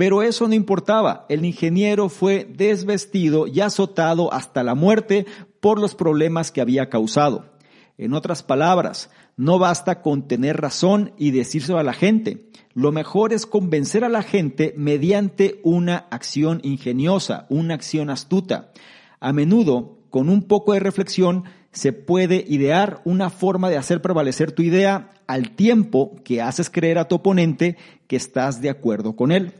pero 0.00 0.22
eso 0.22 0.48
no 0.48 0.54
importaba, 0.54 1.26
el 1.28 1.44
ingeniero 1.44 2.08
fue 2.08 2.48
desvestido 2.50 3.46
y 3.46 3.60
azotado 3.60 4.32
hasta 4.32 4.62
la 4.62 4.74
muerte 4.74 5.26
por 5.60 5.78
los 5.78 5.94
problemas 5.94 6.50
que 6.50 6.62
había 6.62 6.88
causado. 6.88 7.52
En 7.98 8.14
otras 8.14 8.42
palabras, 8.42 9.10
no 9.36 9.58
basta 9.58 10.00
con 10.00 10.26
tener 10.26 10.58
razón 10.58 11.12
y 11.18 11.32
decírselo 11.32 11.78
a 11.78 11.82
la 11.82 11.92
gente. 11.92 12.48
Lo 12.72 12.92
mejor 12.92 13.34
es 13.34 13.44
convencer 13.44 14.02
a 14.02 14.08
la 14.08 14.22
gente 14.22 14.72
mediante 14.74 15.60
una 15.64 16.06
acción 16.10 16.60
ingeniosa, 16.62 17.44
una 17.50 17.74
acción 17.74 18.08
astuta. 18.08 18.72
A 19.20 19.34
menudo, 19.34 19.98
con 20.08 20.30
un 20.30 20.44
poco 20.44 20.72
de 20.72 20.80
reflexión, 20.80 21.44
se 21.72 21.92
puede 21.92 22.42
idear 22.48 23.02
una 23.04 23.28
forma 23.28 23.68
de 23.68 23.76
hacer 23.76 24.00
prevalecer 24.00 24.52
tu 24.52 24.62
idea 24.62 25.10
al 25.26 25.50
tiempo 25.50 26.16
que 26.24 26.40
haces 26.40 26.70
creer 26.70 26.96
a 26.96 27.06
tu 27.06 27.16
oponente 27.16 27.76
que 28.06 28.16
estás 28.16 28.62
de 28.62 28.70
acuerdo 28.70 29.14
con 29.14 29.30
él. 29.30 29.52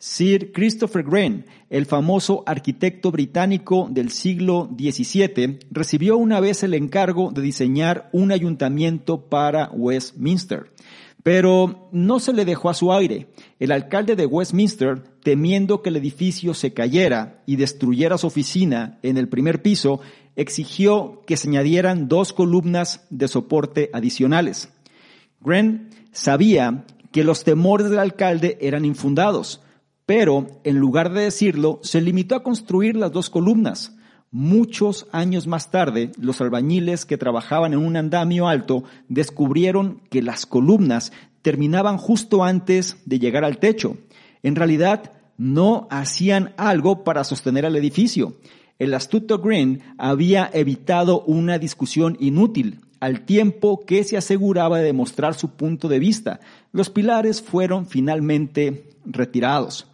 Sir 0.00 0.52
Christopher 0.52 1.04
Wren, 1.04 1.44
el 1.70 1.84
famoso 1.84 2.44
arquitecto 2.46 3.10
británico 3.10 3.88
del 3.90 4.10
siglo 4.12 4.70
XVII, 4.78 5.58
recibió 5.72 6.16
una 6.16 6.38
vez 6.38 6.62
el 6.62 6.74
encargo 6.74 7.32
de 7.32 7.42
diseñar 7.42 8.08
un 8.12 8.30
ayuntamiento 8.30 9.22
para 9.22 9.70
Westminster. 9.72 10.70
Pero 11.24 11.88
no 11.90 12.20
se 12.20 12.32
le 12.32 12.44
dejó 12.44 12.70
a 12.70 12.74
su 12.74 12.92
aire. 12.92 13.26
El 13.58 13.72
alcalde 13.72 14.14
de 14.14 14.24
Westminster, 14.24 15.02
temiendo 15.24 15.82
que 15.82 15.88
el 15.88 15.96
edificio 15.96 16.54
se 16.54 16.72
cayera 16.72 17.42
y 17.44 17.56
destruyera 17.56 18.18
su 18.18 18.28
oficina 18.28 19.00
en 19.02 19.16
el 19.16 19.28
primer 19.28 19.62
piso, 19.62 20.00
exigió 20.36 21.24
que 21.26 21.36
se 21.36 21.48
añadieran 21.48 22.06
dos 22.06 22.32
columnas 22.32 23.04
de 23.10 23.26
soporte 23.26 23.90
adicionales. 23.92 24.68
Wren 25.40 25.90
sabía 26.12 26.84
que 27.10 27.24
los 27.24 27.42
temores 27.42 27.90
del 27.90 27.98
alcalde 27.98 28.58
eran 28.60 28.84
infundados, 28.84 29.60
pero 30.08 30.46
en 30.64 30.78
lugar 30.78 31.12
de 31.12 31.24
decirlo, 31.24 31.80
se 31.82 32.00
limitó 32.00 32.34
a 32.34 32.42
construir 32.42 32.96
las 32.96 33.12
dos 33.12 33.28
columnas. 33.28 33.94
Muchos 34.30 35.06
años 35.12 35.46
más 35.46 35.70
tarde, 35.70 36.12
los 36.18 36.40
albañiles 36.40 37.04
que 37.04 37.18
trabajaban 37.18 37.74
en 37.74 37.80
un 37.80 37.94
andamio 37.94 38.48
alto 38.48 38.84
descubrieron 39.10 40.00
que 40.08 40.22
las 40.22 40.46
columnas 40.46 41.12
terminaban 41.42 41.98
justo 41.98 42.42
antes 42.42 42.96
de 43.04 43.18
llegar 43.18 43.44
al 43.44 43.58
techo. 43.58 43.98
En 44.42 44.56
realidad, 44.56 45.12
no 45.36 45.86
hacían 45.90 46.54
algo 46.56 47.04
para 47.04 47.22
sostener 47.22 47.66
el 47.66 47.76
edificio. 47.76 48.32
El 48.78 48.94
astuto 48.94 49.40
Green 49.40 49.82
había 49.98 50.48
evitado 50.54 51.20
una 51.20 51.58
discusión 51.58 52.16
inútil, 52.18 52.80
al 53.00 53.26
tiempo 53.26 53.84
que 53.84 54.04
se 54.04 54.16
aseguraba 54.16 54.78
de 54.78 54.84
demostrar 54.84 55.34
su 55.34 55.50
punto 55.50 55.86
de 55.86 55.98
vista. 55.98 56.40
Los 56.72 56.88
pilares 56.88 57.42
fueron 57.42 57.84
finalmente 57.84 58.88
retirados. 59.04 59.87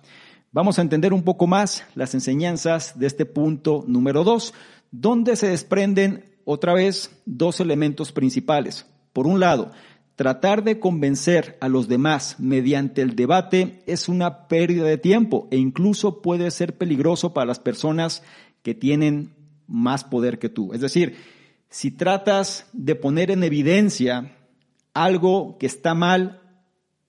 Vamos 0.54 0.78
a 0.78 0.82
entender 0.82 1.12
un 1.12 1.24
poco 1.24 1.48
más 1.48 1.84
las 1.96 2.14
enseñanzas 2.14 2.96
de 2.96 3.08
este 3.08 3.26
punto 3.26 3.82
número 3.88 4.22
dos, 4.22 4.54
donde 4.92 5.34
se 5.34 5.48
desprenden 5.48 6.26
otra 6.44 6.74
vez 6.74 7.10
dos 7.26 7.58
elementos 7.58 8.12
principales. 8.12 8.86
Por 9.12 9.26
un 9.26 9.40
lado, 9.40 9.72
Tratar 10.16 10.62
de 10.62 10.78
convencer 10.78 11.58
a 11.60 11.68
los 11.68 11.88
demás 11.88 12.36
mediante 12.38 13.02
el 13.02 13.16
debate 13.16 13.82
es 13.86 14.08
una 14.08 14.46
pérdida 14.46 14.84
de 14.84 14.96
tiempo 14.96 15.48
e 15.50 15.56
incluso 15.56 16.22
puede 16.22 16.52
ser 16.52 16.78
peligroso 16.78 17.34
para 17.34 17.46
las 17.46 17.58
personas 17.58 18.22
que 18.62 18.76
tienen 18.76 19.34
más 19.66 20.04
poder 20.04 20.38
que 20.38 20.48
tú. 20.48 20.72
Es 20.72 20.80
decir, 20.80 21.16
si 21.68 21.90
tratas 21.90 22.68
de 22.72 22.94
poner 22.94 23.32
en 23.32 23.42
evidencia 23.42 24.36
algo 24.92 25.58
que 25.58 25.66
está 25.66 25.94
mal 25.94 26.43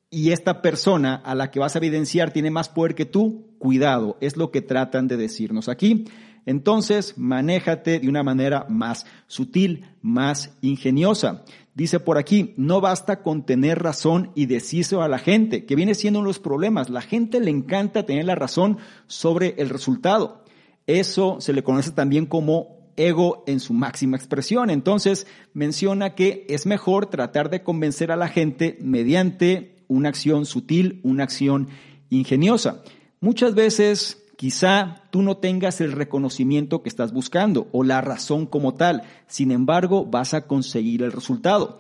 y 0.10 0.32
esta 0.32 0.62
persona 0.62 1.16
a 1.16 1.36
la 1.36 1.52
que 1.52 1.60
vas 1.60 1.76
a 1.76 1.80
evidenciar 1.80 2.32
tiene 2.32 2.52
más 2.52 2.70
poder 2.70 2.96
que 2.96 3.06
tú, 3.06 3.56
cuidado, 3.60 4.18
es 4.22 4.38
lo 4.38 4.52
que 4.52 4.62
tratan 4.62 5.08
de 5.08 5.18
decirnos 5.18 5.68
aquí. 5.70 6.06
Entonces, 6.46 7.18
manéjate 7.18 8.00
de 8.00 8.08
una 8.08 8.24
manera 8.24 8.66
más 8.70 9.06
sutil, 9.28 9.86
más 10.02 10.56
ingeniosa. 10.62 11.44
Dice 11.74 12.00
por 12.00 12.18
aquí, 12.18 12.54
no 12.56 12.82
basta 12.82 13.24
con 13.24 13.46
tener 13.46 13.82
razón 13.82 14.32
y 14.36 14.46
decírselo 14.46 15.02
a 15.02 15.10
la 15.10 15.18
gente, 15.18 15.66
que 15.66 15.76
viene 15.76 15.96
siendo 15.96 16.20
uno 16.20 16.28
de 16.28 16.30
los 16.30 16.40
problemas. 16.40 16.90
La 16.90 17.02
gente 17.02 17.40
le 17.40 17.50
encanta 17.50 18.06
tener 18.06 18.26
la 18.26 18.36
razón 18.36 18.78
sobre 19.08 19.56
el 19.58 19.70
resultado. 19.70 20.44
Eso 20.88 21.38
se 21.42 21.52
le 21.52 21.64
conoce 21.64 21.92
también 21.92 22.28
como 22.28 22.92
ego 22.96 23.44
en 23.48 23.60
su 23.60 23.74
máxima 23.74 24.16
expresión. 24.16 24.70
Entonces 24.70 25.28
menciona 25.54 26.16
que 26.16 26.46
es 26.48 26.66
mejor 26.66 27.08
tratar 27.08 27.50
de 27.50 27.64
convencer 27.64 28.12
a 28.12 28.16
la 28.16 28.28
gente 28.28 28.78
mediante 28.82 29.75
una 29.88 30.10
acción 30.10 30.46
sutil, 30.46 31.00
una 31.04 31.24
acción 31.24 31.70
ingeniosa. 32.10 32.84
Muchas 33.20 33.56
veces 33.56 34.26
Quizá 34.36 35.04
tú 35.12 35.22
no 35.22 35.38
tengas 35.38 35.80
el 35.80 35.94
reconocimiento 35.94 36.84
que 36.84 36.90
estás 36.90 37.14
buscando 37.14 37.70
o 37.72 37.84
la 37.84 38.02
razón 38.02 38.46
como 38.46 38.74
tal, 38.74 39.04
sin 39.28 39.52
embargo 39.52 40.06
vas 40.06 40.34
a 40.34 40.46
conseguir 40.46 41.04
el 41.04 41.14
resultado. 41.14 41.80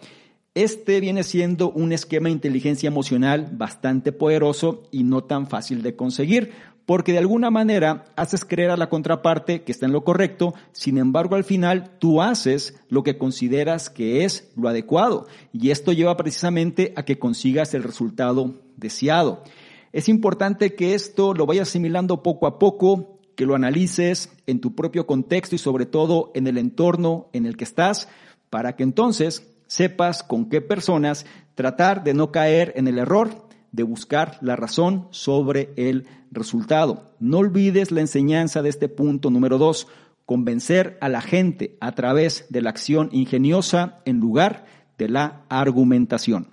Este 0.53 1.01
viene 1.01 1.23
siendo 1.23 1.69
un 1.69 1.91
esquema 1.91 2.29
de 2.29 2.33
inteligencia 2.33 2.87
emocional 2.87 3.49
bastante 3.51 4.13
poderoso 4.13 4.83
y 4.89 5.03
no 5.03 5.25
tan 5.25 5.47
fácil 5.47 5.81
de 5.81 5.97
conseguir, 5.97 6.53
porque 6.85 7.11
de 7.11 7.17
alguna 7.19 7.49
manera 7.49 8.05
haces 8.15 8.45
creer 8.45 8.69
a 8.69 8.77
la 8.77 8.89
contraparte 8.89 9.63
que 9.63 9.71
está 9.71 9.85
en 9.85 9.91
lo 9.91 10.03
correcto, 10.03 10.53
sin 10.71 10.97
embargo 10.97 11.35
al 11.35 11.43
final 11.43 11.91
tú 11.99 12.21
haces 12.21 12.79
lo 12.89 13.03
que 13.03 13.17
consideras 13.17 13.89
que 13.89 14.23
es 14.23 14.51
lo 14.55 14.69
adecuado 14.69 15.27
y 15.51 15.71
esto 15.71 15.93
lleva 15.93 16.17
precisamente 16.17 16.93
a 16.95 17.03
que 17.03 17.19
consigas 17.19 17.73
el 17.73 17.83
resultado 17.83 18.61
deseado. 18.77 19.43
Es 19.91 20.09
importante 20.09 20.75
que 20.75 20.93
esto 20.93 21.33
lo 21.33 21.45
vayas 21.45 21.69
asimilando 21.69 22.21
poco 22.21 22.47
a 22.47 22.59
poco, 22.59 23.19
que 23.35 23.45
lo 23.45 23.55
analices 23.55 24.29
en 24.45 24.59
tu 24.59 24.75
propio 24.75 25.07
contexto 25.07 25.55
y 25.55 25.59
sobre 25.59 25.85
todo 25.85 26.31
en 26.35 26.47
el 26.47 26.57
entorno 26.57 27.29
en 27.33 27.45
el 27.45 27.57
que 27.57 27.63
estás, 27.63 28.09
para 28.49 28.75
que 28.75 28.83
entonces 28.83 29.47
sepas 29.67 30.21
con 30.21 30.49
qué 30.49 30.61
personas 30.61 31.25
tratar 31.55 32.03
de 32.03 32.13
no 32.13 32.31
caer 32.31 32.73
en 32.75 32.87
el 32.87 32.99
error 32.99 33.44
de 33.75 33.83
buscar 33.83 34.37
la 34.41 34.55
razón 34.55 35.07
sobre 35.11 35.73
el 35.75 36.07
resultado. 36.31 37.15
No 37.19 37.39
olvides 37.39 37.91
la 37.91 38.01
enseñanza 38.01 38.61
de 38.61 38.69
este 38.69 38.87
punto 38.87 39.29
número 39.29 39.57
dos, 39.57 39.87
convencer 40.25 40.97
a 41.01 41.09
la 41.09 41.21
gente 41.21 41.77
a 41.81 41.91
través 41.93 42.45
de 42.49 42.61
la 42.61 42.69
acción 42.69 43.09
ingeniosa 43.11 44.01
en 44.05 44.19
lugar 44.19 44.65
de 44.97 45.09
la 45.09 45.45
argumentación. 45.49 46.47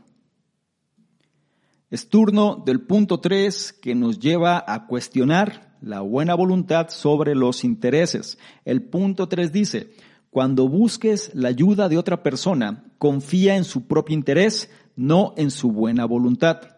Es 1.90 2.08
turno 2.08 2.62
del 2.64 2.80
punto 2.80 3.20
3 3.20 3.74
que 3.74 3.94
nos 3.94 4.18
lleva 4.18 4.64
a 4.66 4.86
cuestionar 4.86 5.76
la 5.80 6.00
buena 6.00 6.34
voluntad 6.34 6.88
sobre 6.88 7.34
los 7.34 7.64
intereses. 7.64 8.38
El 8.64 8.82
punto 8.82 9.28
3 9.28 9.52
dice, 9.52 9.90
cuando 10.30 10.66
busques 10.68 11.30
la 11.34 11.50
ayuda 11.50 11.88
de 11.88 11.98
otra 11.98 12.22
persona, 12.22 12.84
confía 12.98 13.56
en 13.56 13.64
su 13.64 13.86
propio 13.86 14.14
interés, 14.14 14.70
no 14.96 15.34
en 15.36 15.50
su 15.50 15.70
buena 15.70 16.06
voluntad. 16.06 16.71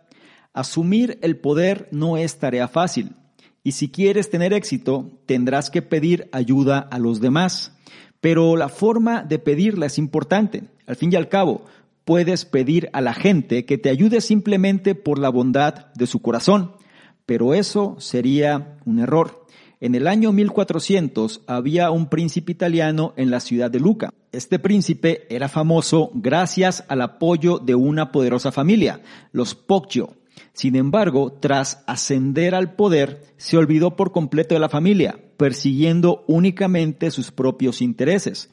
Asumir 0.55 1.19
el 1.21 1.37
poder 1.37 1.88
no 1.90 2.17
es 2.17 2.38
tarea 2.38 2.69
fácil, 2.69 3.11
y 3.64 3.73
si 3.73 3.90
quieres 3.90 4.31
tener 4.31 4.53
éxito, 4.53 5.11
tendrás 5.27 5.69
que 5.69 5.83
pedir 5.83 6.29
ayuda 6.33 6.79
a 6.79 6.99
los 6.99 7.21
demás. 7.21 7.77
Pero 8.21 8.57
la 8.57 8.69
forma 8.69 9.23
de 9.23 9.38
pedirla 9.38 9.87
es 9.87 9.99
importante. 9.99 10.64
Al 10.87 10.97
fin 10.97 11.12
y 11.12 11.17
al 11.17 11.29
cabo, 11.29 11.64
puedes 12.05 12.45
pedir 12.45 12.88
a 12.93 13.01
la 13.01 13.14
gente 13.14 13.64
que 13.64 13.79
te 13.79 13.90
ayude 13.90 14.21
simplemente 14.21 14.95
por 14.95 15.19
la 15.19 15.29
bondad 15.29 15.93
de 15.95 16.07
su 16.07 16.23
corazón, 16.23 16.73
pero 17.27 17.53
eso 17.53 17.97
sería 17.99 18.79
un 18.85 19.01
error. 19.01 19.47
En 19.81 19.95
el 19.95 20.07
año 20.07 20.33
1400 20.33 21.43
había 21.47 21.90
un 21.90 22.09
príncipe 22.09 22.53
italiano 22.53 23.12
en 23.17 23.31
la 23.31 23.40
ciudad 23.40 23.71
de 23.71 23.81
Luca. 23.81 24.14
Este 24.31 24.59
príncipe 24.59 25.27
era 25.35 25.49
famoso 25.49 26.11
gracias 26.14 26.85
al 26.88 27.03
apoyo 27.03 27.59
de 27.59 27.75
una 27.75 28.12
poderosa 28.12 28.53
familia, 28.53 29.01
los 29.33 29.55
Poggio. 29.55 30.17
Sin 30.55 30.77
embargo, 30.77 31.33
tras 31.33 31.83
ascender 31.87 32.55
al 32.55 32.75
poder, 32.77 33.25
se 33.37 33.57
olvidó 33.57 33.97
por 33.97 34.12
completo 34.12 34.55
de 34.55 34.61
la 34.61 34.69
familia, 34.69 35.19
persiguiendo 35.37 36.25
únicamente 36.29 37.11
sus 37.11 37.33
propios 37.33 37.83
intereses. 37.83 38.51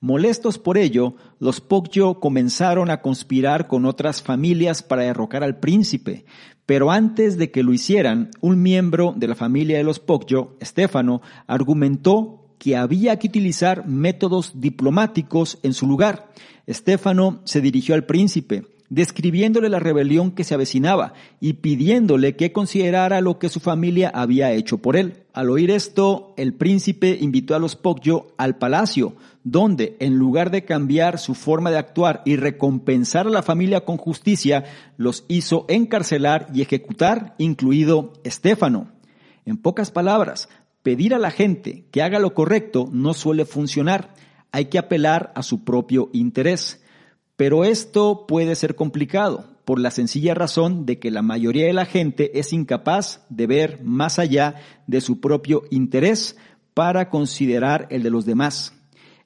Molestos 0.00 0.58
por 0.58 0.76
ello, 0.76 1.14
los 1.38 1.60
Poggio 1.60 2.18
comenzaron 2.18 2.90
a 2.90 3.00
conspirar 3.00 3.68
con 3.68 3.86
otras 3.86 4.20
familias 4.20 4.82
para 4.82 5.04
derrocar 5.04 5.44
al 5.44 5.60
príncipe, 5.60 6.26
pero 6.66 6.90
antes 6.90 7.38
de 7.38 7.52
que 7.52 7.62
lo 7.62 7.72
hicieran, 7.72 8.30
un 8.40 8.60
miembro 8.60 9.14
de 9.16 9.28
la 9.28 9.36
familia 9.36 9.78
de 9.78 9.84
los 9.84 10.00
Poggio, 10.00 10.56
Stefano, 10.62 11.22
argumentó 11.46 12.44
que 12.58 12.76
había 12.76 13.18
que 13.18 13.28
utilizar 13.28 13.86
métodos 13.86 14.60
diplomáticos 14.60 15.58
en 15.62 15.72
su 15.72 15.86
lugar. 15.86 16.32
Stefano 16.68 17.42
se 17.44 17.60
dirigió 17.60 17.94
al 17.94 18.06
príncipe, 18.06 18.73
describiéndole 18.94 19.68
la 19.68 19.80
rebelión 19.80 20.30
que 20.30 20.44
se 20.44 20.54
avecinaba 20.54 21.14
y 21.40 21.54
pidiéndole 21.54 22.36
que 22.36 22.52
considerara 22.52 23.20
lo 23.20 23.40
que 23.40 23.48
su 23.48 23.58
familia 23.58 24.08
había 24.08 24.52
hecho 24.52 24.78
por 24.78 24.96
él. 24.96 25.24
Al 25.32 25.50
oír 25.50 25.72
esto, 25.72 26.32
el 26.36 26.54
príncipe 26.54 27.18
invitó 27.20 27.56
a 27.56 27.58
los 27.58 27.74
Poggio 27.74 28.28
al 28.38 28.56
palacio, 28.56 29.16
donde, 29.42 29.96
en 29.98 30.14
lugar 30.14 30.52
de 30.52 30.64
cambiar 30.64 31.18
su 31.18 31.34
forma 31.34 31.72
de 31.72 31.78
actuar 31.78 32.22
y 32.24 32.36
recompensar 32.36 33.26
a 33.26 33.30
la 33.30 33.42
familia 33.42 33.84
con 33.84 33.96
justicia, 33.96 34.64
los 34.96 35.24
hizo 35.26 35.66
encarcelar 35.68 36.46
y 36.54 36.62
ejecutar, 36.62 37.34
incluido 37.38 38.12
Estéfano. 38.22 38.92
En 39.44 39.56
pocas 39.56 39.90
palabras, 39.90 40.48
pedir 40.84 41.14
a 41.14 41.18
la 41.18 41.32
gente 41.32 41.86
que 41.90 42.02
haga 42.02 42.20
lo 42.20 42.32
correcto 42.32 42.88
no 42.92 43.12
suele 43.12 43.44
funcionar. 43.44 44.14
Hay 44.52 44.66
que 44.66 44.78
apelar 44.78 45.32
a 45.34 45.42
su 45.42 45.64
propio 45.64 46.10
interés. 46.12 46.83
Pero 47.36 47.64
esto 47.64 48.26
puede 48.26 48.54
ser 48.54 48.76
complicado 48.76 49.44
por 49.64 49.80
la 49.80 49.90
sencilla 49.90 50.34
razón 50.34 50.86
de 50.86 50.98
que 50.98 51.10
la 51.10 51.22
mayoría 51.22 51.66
de 51.66 51.72
la 51.72 51.86
gente 51.86 52.38
es 52.38 52.52
incapaz 52.52 53.24
de 53.28 53.46
ver 53.46 53.82
más 53.82 54.18
allá 54.18 54.56
de 54.86 55.00
su 55.00 55.20
propio 55.20 55.62
interés 55.70 56.36
para 56.74 57.08
considerar 57.08 57.86
el 57.90 58.02
de 58.02 58.10
los 58.10 58.24
demás. 58.26 58.73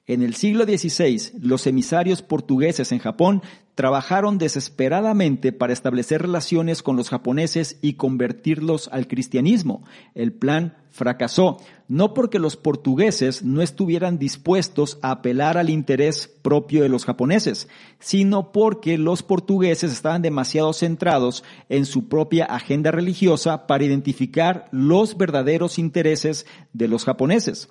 En 0.09 0.23
el 0.23 0.33
siglo 0.33 0.63
XVI, 0.63 1.39
los 1.39 1.67
emisarios 1.67 2.23
portugueses 2.23 2.91
en 2.91 2.97
Japón 2.97 3.43
trabajaron 3.75 4.39
desesperadamente 4.39 5.51
para 5.51 5.71
establecer 5.71 6.23
relaciones 6.23 6.81
con 6.81 6.95
los 6.95 7.09
japoneses 7.09 7.77
y 7.83 7.93
convertirlos 7.93 8.89
al 8.91 9.07
cristianismo. 9.07 9.83
El 10.15 10.33
plan 10.33 10.75
fracasó, 10.89 11.57
no 11.87 12.15
porque 12.15 12.39
los 12.39 12.57
portugueses 12.57 13.43
no 13.43 13.61
estuvieran 13.61 14.17
dispuestos 14.17 14.97
a 15.03 15.11
apelar 15.11 15.59
al 15.59 15.69
interés 15.69 16.27
propio 16.41 16.81
de 16.81 16.89
los 16.89 17.05
japoneses, 17.05 17.67
sino 17.99 18.51
porque 18.51 18.97
los 18.97 19.21
portugueses 19.21 19.91
estaban 19.91 20.23
demasiado 20.23 20.73
centrados 20.73 21.43
en 21.69 21.85
su 21.85 22.09
propia 22.09 22.45
agenda 22.45 22.89
religiosa 22.89 23.67
para 23.67 23.83
identificar 23.83 24.69
los 24.71 25.17
verdaderos 25.17 25.77
intereses 25.77 26.47
de 26.73 26.87
los 26.87 27.05
japoneses. 27.05 27.69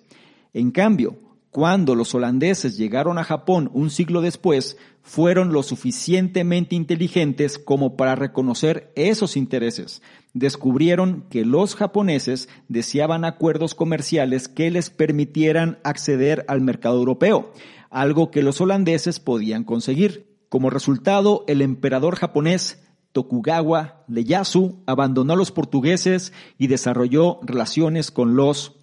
En 0.55 0.70
cambio, 0.70 1.18
cuando 1.50 1.94
los 1.94 2.14
holandeses 2.14 2.76
llegaron 2.76 3.18
a 3.18 3.24
Japón 3.24 3.70
un 3.72 3.90
siglo 3.90 4.20
después, 4.20 4.76
fueron 5.02 5.52
lo 5.52 5.62
suficientemente 5.62 6.76
inteligentes 6.76 7.58
como 7.58 7.96
para 7.96 8.14
reconocer 8.14 8.92
esos 8.94 9.37
intereses. 9.37 10.02
Descubrieron 10.34 11.24
que 11.30 11.46
los 11.46 11.74
japoneses 11.74 12.50
deseaban 12.68 13.24
acuerdos 13.24 13.74
comerciales 13.74 14.48
que 14.48 14.70
les 14.70 14.90
permitieran 14.90 15.78
acceder 15.84 16.44
al 16.48 16.61
mercado 16.61 16.98
europeo, 16.98 17.52
algo 17.88 18.30
que 18.30 18.42
los 18.42 18.61
holandeses 18.61 19.18
podían 19.18 19.64
conseguir. 19.64 20.37
Como 20.50 20.68
resultado, 20.68 21.44
el 21.48 21.62
emperador 21.62 22.16
japonés 22.16 22.82
Tokugawa 23.12 24.04
Ieyasu 24.08 24.82
abandonó 24.87 25.32
a 25.32 25.37
los 25.37 25.50
portugueses 25.50 26.34
y 26.58 26.66
desarrolló 26.66 27.40
relaciones 27.42 28.11
con 28.11 28.37
los 28.37 28.76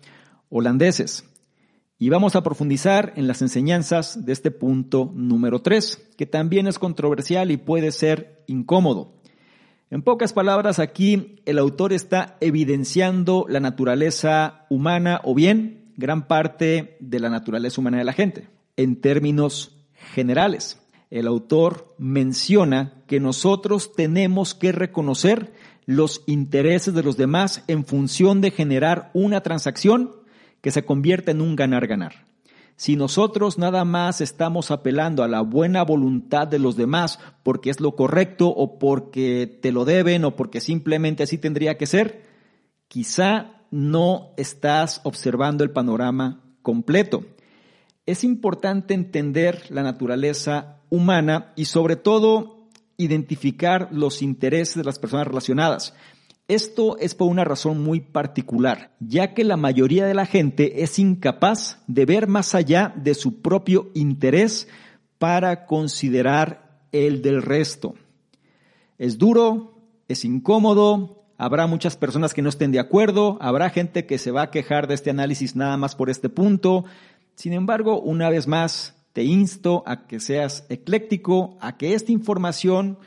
holandeses. 0.49 1.25
Y 1.97 2.09
vamos 2.09 2.35
a 2.35 2.43
profundizar 2.43 3.13
en 3.15 3.25
las 3.25 3.41
enseñanzas 3.41 4.25
de 4.25 4.33
este 4.33 4.51
punto 4.51 5.11
número 5.15 5.61
3, 5.61 6.09
que 6.17 6.25
también 6.25 6.67
es 6.67 6.77
controversial 6.77 7.51
y 7.51 7.57
puede 7.57 7.93
ser 7.93 8.43
incómodo. 8.47 9.13
En 9.89 10.01
pocas 10.01 10.33
palabras, 10.33 10.79
aquí 10.79 11.37
el 11.45 11.57
autor 11.57 11.93
está 11.93 12.35
evidenciando 12.41 13.45
la 13.47 13.61
naturaleza 13.61 14.65
humana 14.69 15.21
o 15.23 15.33
bien 15.33 15.93
gran 15.95 16.27
parte 16.27 16.97
de 16.99 17.19
la 17.21 17.29
naturaleza 17.29 17.79
humana 17.79 17.99
de 17.99 18.03
la 18.03 18.11
gente. 18.11 18.49
En 18.75 18.99
términos 18.99 19.77
generales, 20.13 20.81
el 21.11 21.27
autor 21.27 21.95
menciona 21.97 23.03
que 23.07 23.21
nosotros 23.21 23.93
tenemos 23.93 24.53
que 24.53 24.73
reconocer 24.73 25.53
los 25.85 26.23
intereses 26.25 26.93
de 26.93 27.03
los 27.03 27.15
demás 27.15 27.63
en 27.67 27.85
función 27.85 28.41
de 28.41 28.51
generar 28.51 29.11
una 29.13 29.39
transacción 29.41 30.24
que 30.61 30.71
se 30.71 30.85
convierta 30.85 31.31
en 31.31 31.41
un 31.41 31.55
ganar-ganar. 31.55 32.25
Si 32.77 32.97
nosotros 32.97 33.57
nada 33.57 33.85
más 33.85 34.19
estamos 34.19 34.69
apelando 34.69 35.23
a 35.23 35.29
la 35.29 35.41
buena 35.41 35.83
voluntad 35.83 36.47
de 36.47 36.59
los 36.59 36.75
demás 36.75 37.19
porque 37.41 37.69
es 37.69 37.79
lo 37.79 37.95
correcto 37.95 38.49
o 38.49 38.77
porque 38.79 39.59
te 39.61 39.71
lo 39.71 39.85
deben 39.85 40.25
o 40.25 40.35
porque 40.35 40.59
simplemente 40.59 41.23
así 41.23 41.37
tendría 41.37 41.77
que 41.77 41.85
ser, 41.85 42.23
quizá 42.89 43.61
no 43.71 44.33
estás 44.35 44.99
observando 45.03 45.63
el 45.63 45.71
panorama 45.71 46.43
completo. 46.61 47.25
Es 48.05 48.23
importante 48.23 48.93
entender 48.93 49.63
la 49.69 49.81
naturaleza 49.81 50.81
humana 50.89 51.53
y 51.55 51.65
sobre 51.65 51.95
todo 51.95 52.67
identificar 52.97 53.89
los 53.91 54.21
intereses 54.21 54.75
de 54.75 54.83
las 54.83 54.99
personas 54.99 55.27
relacionadas. 55.27 55.93
Esto 56.47 56.97
es 56.99 57.15
por 57.15 57.27
una 57.27 57.43
razón 57.43 57.83
muy 57.83 58.01
particular, 58.01 58.91
ya 58.99 59.33
que 59.33 59.43
la 59.43 59.57
mayoría 59.57 60.05
de 60.05 60.13
la 60.13 60.27
gente 60.27 60.83
es 60.83 60.99
incapaz 60.99 61.79
de 61.87 62.05
ver 62.05 62.27
más 62.27 62.53
allá 62.53 62.93
de 62.95 63.15
su 63.15 63.41
propio 63.41 63.89
interés 63.95 64.67
para 65.17 65.65
considerar 65.65 66.81
el 66.91 67.23
del 67.23 67.41
resto. 67.41 67.95
Es 68.99 69.17
duro, 69.17 69.73
es 70.07 70.23
incómodo, 70.23 71.25
habrá 71.39 71.65
muchas 71.65 71.97
personas 71.97 72.35
que 72.35 72.43
no 72.43 72.49
estén 72.49 72.71
de 72.71 72.79
acuerdo, 72.79 73.39
habrá 73.41 73.71
gente 73.71 74.05
que 74.05 74.19
se 74.19 74.29
va 74.29 74.43
a 74.43 74.51
quejar 74.51 74.87
de 74.87 74.93
este 74.93 75.09
análisis 75.09 75.55
nada 75.55 75.77
más 75.77 75.95
por 75.95 76.11
este 76.11 76.29
punto. 76.29 76.85
Sin 77.33 77.53
embargo, 77.53 77.99
una 77.99 78.29
vez 78.29 78.47
más, 78.47 78.95
te 79.13 79.23
insto 79.23 79.81
a 79.87 80.05
que 80.05 80.19
seas 80.19 80.67
ecléctico, 80.69 81.57
a 81.59 81.75
que 81.75 81.95
esta 81.95 82.11
información 82.11 82.99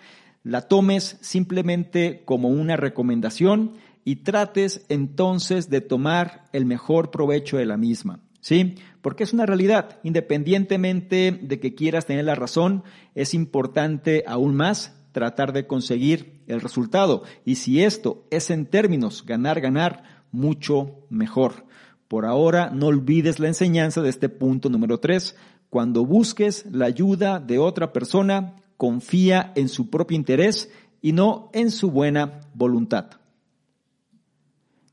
la 0.43 0.63
tomes 0.63 1.19
simplemente 1.21 2.23
como 2.25 2.49
una 2.49 2.77
recomendación 2.77 3.75
y 4.05 4.17
trates 4.17 4.87
entonces 4.89 5.69
de 5.69 5.81
tomar 5.81 6.49
el 6.53 6.65
mejor 6.65 7.11
provecho 7.11 7.59
de 7.59 7.67
la 7.67 7.77
misma. 7.77 8.21
¿Sí? 8.41 8.77
Porque 9.03 9.25
es 9.25 9.33
una 9.33 9.47
realidad. 9.47 9.99
Independientemente 10.05 11.39
de 11.43 11.61
que 11.61 11.75
quieras 11.75 12.07
tener 12.07 12.25
la 12.25 12.35
razón, 12.35 12.85
es 13.15 13.35
importante 13.35 14.25
aún 14.27 14.55
más 14.55 14.97
tratar 15.13 15.53
de 15.53 15.67
conseguir 15.67 16.43
el 16.47 16.61
resultado. 16.61 17.25
Y 17.45 17.57
si 17.57 17.83
esto 17.83 18.25
es 18.31 18.51
en 18.51 18.67
términos 18.67 19.27
ganar, 19.27 19.61
ganar, 19.61 20.05
mucho 20.31 21.07
mejor. 21.11 21.67
Por 22.07 22.25
ahora, 22.25 22.71
no 22.71 22.87
olvides 22.87 23.39
la 23.39 23.49
enseñanza 23.49 24.01
de 24.01 24.11
este 24.11 24.29
punto 24.29 24.71
número 24.71 24.99
tres. 24.99 25.37
Cuando 25.69 26.07
busques 26.07 26.65
la 26.71 26.87
ayuda 26.87 27.41
de 27.41 27.59
otra 27.59 27.93
persona, 27.93 28.57
confía 28.79 29.53
en 29.57 29.69
su 29.69 29.91
propio 29.91 30.17
interés 30.17 30.71
y 31.03 31.13
no 31.13 31.51
en 31.53 31.71
su 31.71 31.91
buena 31.91 32.41
voluntad. 32.55 33.11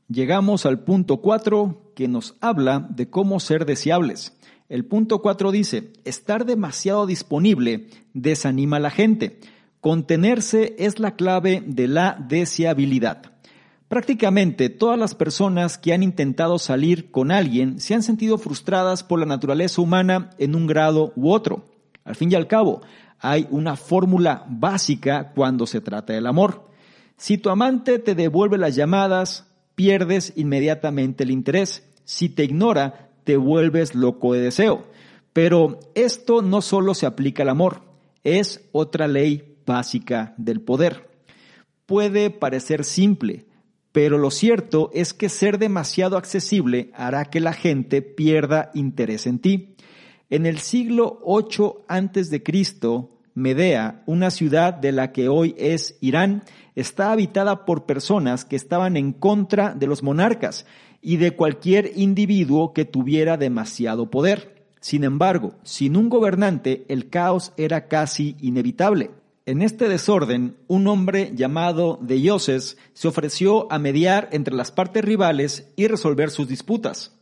Llegamos 0.08 0.66
al 0.66 0.80
punto 0.80 1.16
4 1.18 1.92
que 1.96 2.06
nos 2.06 2.36
habla 2.40 2.86
de 2.90 3.08
cómo 3.08 3.40
ser 3.40 3.64
deseables. 3.64 4.36
El 4.68 4.84
punto 4.84 5.22
4 5.22 5.50
dice, 5.52 5.92
estar 6.04 6.44
demasiado 6.44 7.06
disponible 7.06 7.88
desanima 8.12 8.76
a 8.76 8.80
la 8.80 8.90
gente. 8.90 9.40
Contenerse 9.80 10.74
es 10.78 10.98
la 10.98 11.16
clave 11.16 11.62
de 11.66 11.88
la 11.88 12.16
deseabilidad. 12.28 13.32
Prácticamente 13.88 14.68
todas 14.68 14.98
las 14.98 15.14
personas 15.14 15.78
que 15.78 15.92
han 15.92 16.02
intentado 16.02 16.58
salir 16.58 17.12
con 17.12 17.30
alguien 17.30 17.78
se 17.78 17.94
han 17.94 18.02
sentido 18.02 18.36
frustradas 18.36 19.04
por 19.04 19.20
la 19.20 19.26
naturaleza 19.26 19.80
humana 19.80 20.30
en 20.38 20.56
un 20.56 20.66
grado 20.66 21.12
u 21.14 21.30
otro. 21.30 21.64
Al 22.04 22.16
fin 22.16 22.30
y 22.30 22.34
al 22.34 22.48
cabo, 22.48 22.82
hay 23.18 23.46
una 23.50 23.76
fórmula 23.76 24.44
básica 24.48 25.32
cuando 25.34 25.66
se 25.66 25.80
trata 25.80 26.12
del 26.12 26.26
amor. 26.26 26.68
Si 27.16 27.38
tu 27.38 27.50
amante 27.50 27.98
te 27.98 28.14
devuelve 28.14 28.58
las 28.58 28.74
llamadas, 28.74 29.46
pierdes 29.74 30.32
inmediatamente 30.36 31.24
el 31.24 31.30
interés. 31.30 31.88
Si 32.04 32.28
te 32.28 32.44
ignora, 32.44 33.10
te 33.24 33.36
vuelves 33.36 33.94
loco 33.94 34.34
de 34.34 34.40
deseo. 34.40 34.86
Pero 35.32 35.80
esto 35.94 36.42
no 36.42 36.62
solo 36.62 36.94
se 36.94 37.06
aplica 37.06 37.42
al 37.42 37.50
amor, 37.50 37.82
es 38.24 38.68
otra 38.72 39.06
ley 39.06 39.58
básica 39.66 40.34
del 40.38 40.60
poder. 40.60 41.10
Puede 41.84 42.30
parecer 42.30 42.84
simple, 42.84 43.46
pero 43.92 44.18
lo 44.18 44.30
cierto 44.30 44.90
es 44.94 45.12
que 45.12 45.28
ser 45.28 45.58
demasiado 45.58 46.16
accesible 46.16 46.90
hará 46.94 47.26
que 47.26 47.40
la 47.40 47.52
gente 47.52 48.02
pierda 48.02 48.70
interés 48.74 49.26
en 49.26 49.38
ti. 49.38 49.76
En 50.28 50.44
el 50.44 50.58
siglo 50.58 51.20
8 51.22 51.84
antes 51.86 52.30
de 52.30 52.42
Cristo, 52.42 53.10
Medea, 53.34 54.02
una 54.06 54.32
ciudad 54.32 54.74
de 54.74 54.90
la 54.90 55.12
que 55.12 55.28
hoy 55.28 55.54
es 55.56 55.96
Irán, 56.00 56.42
está 56.74 57.12
habitada 57.12 57.64
por 57.64 57.86
personas 57.86 58.44
que 58.44 58.56
estaban 58.56 58.96
en 58.96 59.12
contra 59.12 59.72
de 59.74 59.86
los 59.86 60.02
monarcas 60.02 60.66
y 61.00 61.18
de 61.18 61.36
cualquier 61.36 61.92
individuo 61.94 62.72
que 62.72 62.84
tuviera 62.84 63.36
demasiado 63.36 64.10
poder. 64.10 64.66
Sin 64.80 65.04
embargo, 65.04 65.54
sin 65.62 65.96
un 65.96 66.08
gobernante, 66.08 66.84
el 66.88 67.08
caos 67.08 67.52
era 67.56 67.86
casi 67.86 68.36
inevitable. 68.40 69.12
En 69.44 69.62
este 69.62 69.88
desorden, 69.88 70.56
un 70.66 70.88
hombre 70.88 71.30
llamado 71.36 72.00
Dioses 72.02 72.78
se 72.94 73.06
ofreció 73.06 73.70
a 73.72 73.78
mediar 73.78 74.28
entre 74.32 74.56
las 74.56 74.72
partes 74.72 75.04
rivales 75.04 75.70
y 75.76 75.86
resolver 75.86 76.30
sus 76.30 76.48
disputas. 76.48 77.16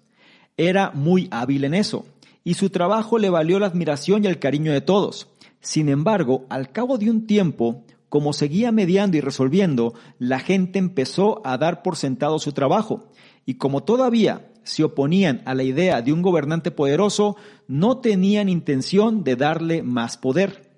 Era 0.57 0.91
muy 0.93 1.29
hábil 1.31 1.65
en 1.65 1.75
eso 1.75 2.07
y 2.45 2.55
su 2.55 2.71
trabajo 2.71 3.19
le 3.19 3.31
valió 3.31 3.59
la 3.59 3.67
admiración 3.67 4.23
y 4.23 4.27
el 4.29 4.39
cariño 4.39 4.73
de 4.73 4.83
todos. 4.83 5.29
Sin 5.61 5.89
embargo, 5.89 6.45
al 6.51 6.71
cabo 6.71 6.99
de 6.99 7.11
un 7.11 7.27
tiempo, 7.27 7.85
como 8.11 8.35
seguía 8.35 8.71
mediando 8.71 9.17
y 9.17 9.21
resolviendo, 9.21 9.95
la 10.19 10.39
gente 10.39 10.79
empezó 10.79 11.41
a 11.45 11.57
dar 11.57 11.83
por 11.83 11.97
sentado 11.97 12.39
su 12.39 12.53
trabajo, 12.53 13.11
y 13.47 13.55
como 13.55 13.83
todavía 13.83 14.53
se 14.63 14.85
oponían 14.85 15.43
a 15.47 15.55
la 15.55 15.63
idea 15.63 16.03
de 16.03 16.13
un 16.13 16.23
gobernante 16.23 16.71
poderoso, 16.71 17.37
no 17.67 17.99
tenían 17.99 18.49
intención 18.49 19.25
de 19.25 19.37
darle 19.37 19.83
más 19.83 20.17
poder. 20.17 20.71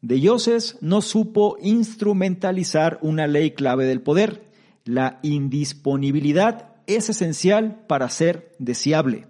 De 0.00 0.20
no 0.80 1.00
supo 1.00 1.56
instrumentalizar 1.62 2.98
una 3.02 3.28
ley 3.28 3.52
clave 3.52 3.86
del 3.86 4.00
poder. 4.00 4.48
La 4.84 5.20
indisponibilidad 5.22 6.72
es 6.88 7.08
esencial 7.08 7.84
para 7.86 8.08
ser 8.08 8.52
deseable. 8.58 9.28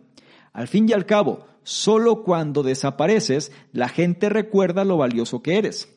Al 0.55 0.69
fin 0.69 0.89
y 0.89 0.95
al 0.95 1.05
cabo, 1.05 1.45
solo 1.65 2.23
cuando 2.23 2.63
desapareces 2.63 3.53
la 3.73 3.89
gente 3.89 4.29
recuerda 4.29 4.85
lo 4.85 4.97
valioso 4.97 5.43
que 5.43 5.59
eres. 5.59 5.89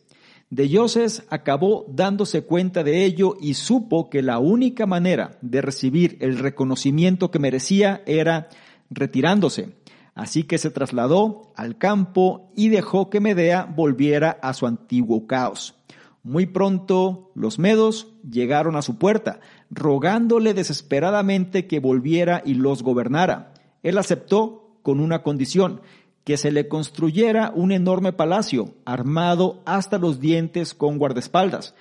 De 0.49 0.69
Yoses 0.69 1.23
acabó 1.30 1.86
dándose 1.89 2.43
cuenta 2.43 2.84
de 2.84 3.04
ello 3.04 3.36
y 3.41 3.56
supo 3.56 4.10
que 4.10 4.21
la 4.21 4.39
única 4.39 4.86
manera 4.86 5.38
de 5.41 5.62
recibir 5.62 6.17
el 6.21 6.38
reconocimiento 6.38 7.32
que 7.32 7.39
merecía 7.39 8.04
era 8.06 8.49
retirándose. 8.89 9.73
Así 10.13 10.43
que 10.43 10.58
se 10.58 10.69
trasladó 10.69 11.51
al 11.56 11.78
campo 11.78 12.51
y 12.56 12.69
dejó 12.69 13.10
que 13.10 13.19
Medea 13.19 13.65
volviera 13.65 14.38
a 14.41 14.54
su 14.54 14.65
antiguo 14.65 15.28
caos. 15.28 15.75
Muy 16.23 16.45
pronto 16.45 17.32
los 17.36 17.60
medos 17.60 18.13
llegaron 18.28 18.75
a 18.75 18.82
su 18.82 18.97
puerta, 18.97 19.41
rogándole 19.69 20.54
desesperadamente 20.54 21.67
que 21.67 21.80
volviera 21.80 22.41
y 22.45 22.54
los 22.54 22.82
gobernara. 22.82 23.54
Él 23.84 23.97
aceptó 23.97 24.64
con 24.86 25.00
una 25.00 25.24
condición, 25.24 25.82
que 26.24 26.38
se 26.38 26.52
le 26.52 26.67
construyera 26.67 27.52
un 27.56 27.71
enorme 27.71 28.13
palacio 28.13 28.76
armado 28.86 29.63
hasta 29.65 29.98
los 29.98 30.19
dientes 30.19 30.76
con 30.76 31.00
guardaespaldas. 31.00 31.74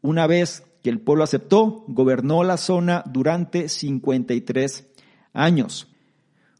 Una 0.00 0.28
vez 0.28 0.62
que 0.80 0.88
el 0.88 1.00
pueblo 1.00 1.24
aceptó, 1.24 1.84
gobernó 1.88 2.44
la 2.44 2.56
zona 2.58 3.02
durante 3.04 3.68
53 3.68 4.86
años. 5.32 5.88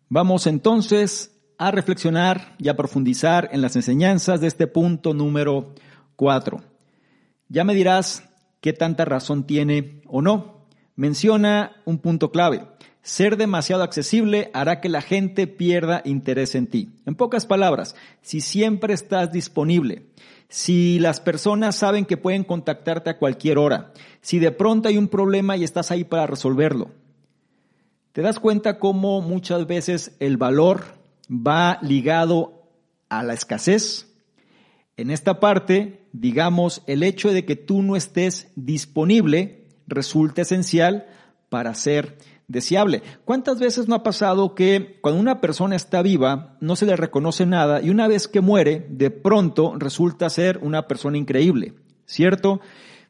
Vamos 0.09 0.49
entonces 0.49 1.41
a 1.57 1.71
reflexionar 1.71 2.57
y 2.59 2.69
a 2.69 2.77
profundizar 2.77 3.49
en 3.53 3.63
las 3.63 3.77
enseñanzas 3.77 4.41
de 4.41 4.49
este 4.49 4.67
punto 4.67 5.15
número 5.15 5.73
4. 6.17 6.63
Ya 7.49 7.63
me 7.63 7.77
dirás 7.77 8.29
qué 8.61 8.73
tanta 8.73 9.05
razón 9.05 9.47
tiene 9.47 10.03
o 10.09 10.21
no. 10.21 10.67
Menciona 10.97 11.77
un 11.85 11.99
punto 11.99 12.33
clave. 12.33 12.67
Ser 13.03 13.37
demasiado 13.37 13.83
accesible 13.83 14.51
hará 14.55 14.81
que 14.81 14.89
la 14.89 15.03
gente 15.03 15.49
pierda 15.49 16.03
interés 16.05 16.55
en 16.55 16.69
ti. 16.69 16.91
En 17.05 17.17
pocas 17.17 17.47
palabras, 17.47 17.97
si 18.23 18.41
siempre 18.41 18.95
estás 18.95 19.33
disponible, 19.33 20.07
si 20.49 21.01
las 21.01 21.21
personas 21.21 21.75
saben 21.75 22.05
que 22.05 22.17
pueden 22.17 22.45
contactarte 22.45 23.11
a 23.11 23.19
cualquier 23.19 23.59
hora, 23.59 23.93
si 24.21 24.39
de 24.39 24.53
pronto 24.53 24.89
hay 24.89 24.99
un 24.99 25.09
problema 25.09 25.57
y 25.57 25.65
estás 25.65 25.91
ahí 25.91 26.05
para 26.05 26.29
resolverlo. 26.29 26.91
Te 28.13 28.23
das 28.23 28.39
cuenta 28.39 28.79
cómo 28.79 29.21
muchas 29.21 29.67
veces 29.67 30.15
el 30.21 30.37
valor 30.37 30.85
va 31.29 31.79
ligado 31.83 32.69
a 33.09 33.25
la 33.25 33.35
escasez. 33.35 34.15
En 34.97 35.11
esta 35.11 35.41
parte, 35.41 36.07
digamos, 36.13 36.83
el 36.87 37.03
hecho 37.03 37.33
de 37.33 37.45
que 37.45 37.57
tú 37.57 37.83
no 37.83 37.97
estés 37.97 38.49
disponible 38.55 39.65
resulta 39.89 40.43
esencial 40.43 41.07
para 41.49 41.75
ser 41.75 42.19
deseable. 42.49 43.03
¿Cuántas 43.25 43.59
veces 43.59 43.89
no 43.89 43.95
ha 43.95 44.03
pasado 44.03 44.55
que 44.55 44.99
cuando 45.01 45.21
una 45.21 45.41
persona 45.41 45.77
está 45.77 46.03
viva 46.03 46.57
no 46.61 46.77
se 46.77 46.87
le 46.87 46.97
reconoce 46.97 47.47
nada 47.47 47.81
y 47.81 47.91
una 47.91 48.09
vez 48.09 48.29
que 48.29 48.41
muere, 48.41 48.87
de 48.91 49.11
pronto 49.11 49.75
resulta 49.79 50.31
ser 50.31 50.59
una 50.63 50.87
persona 50.87 51.19
increíble? 51.19 51.75
¿Cierto? 52.05 52.61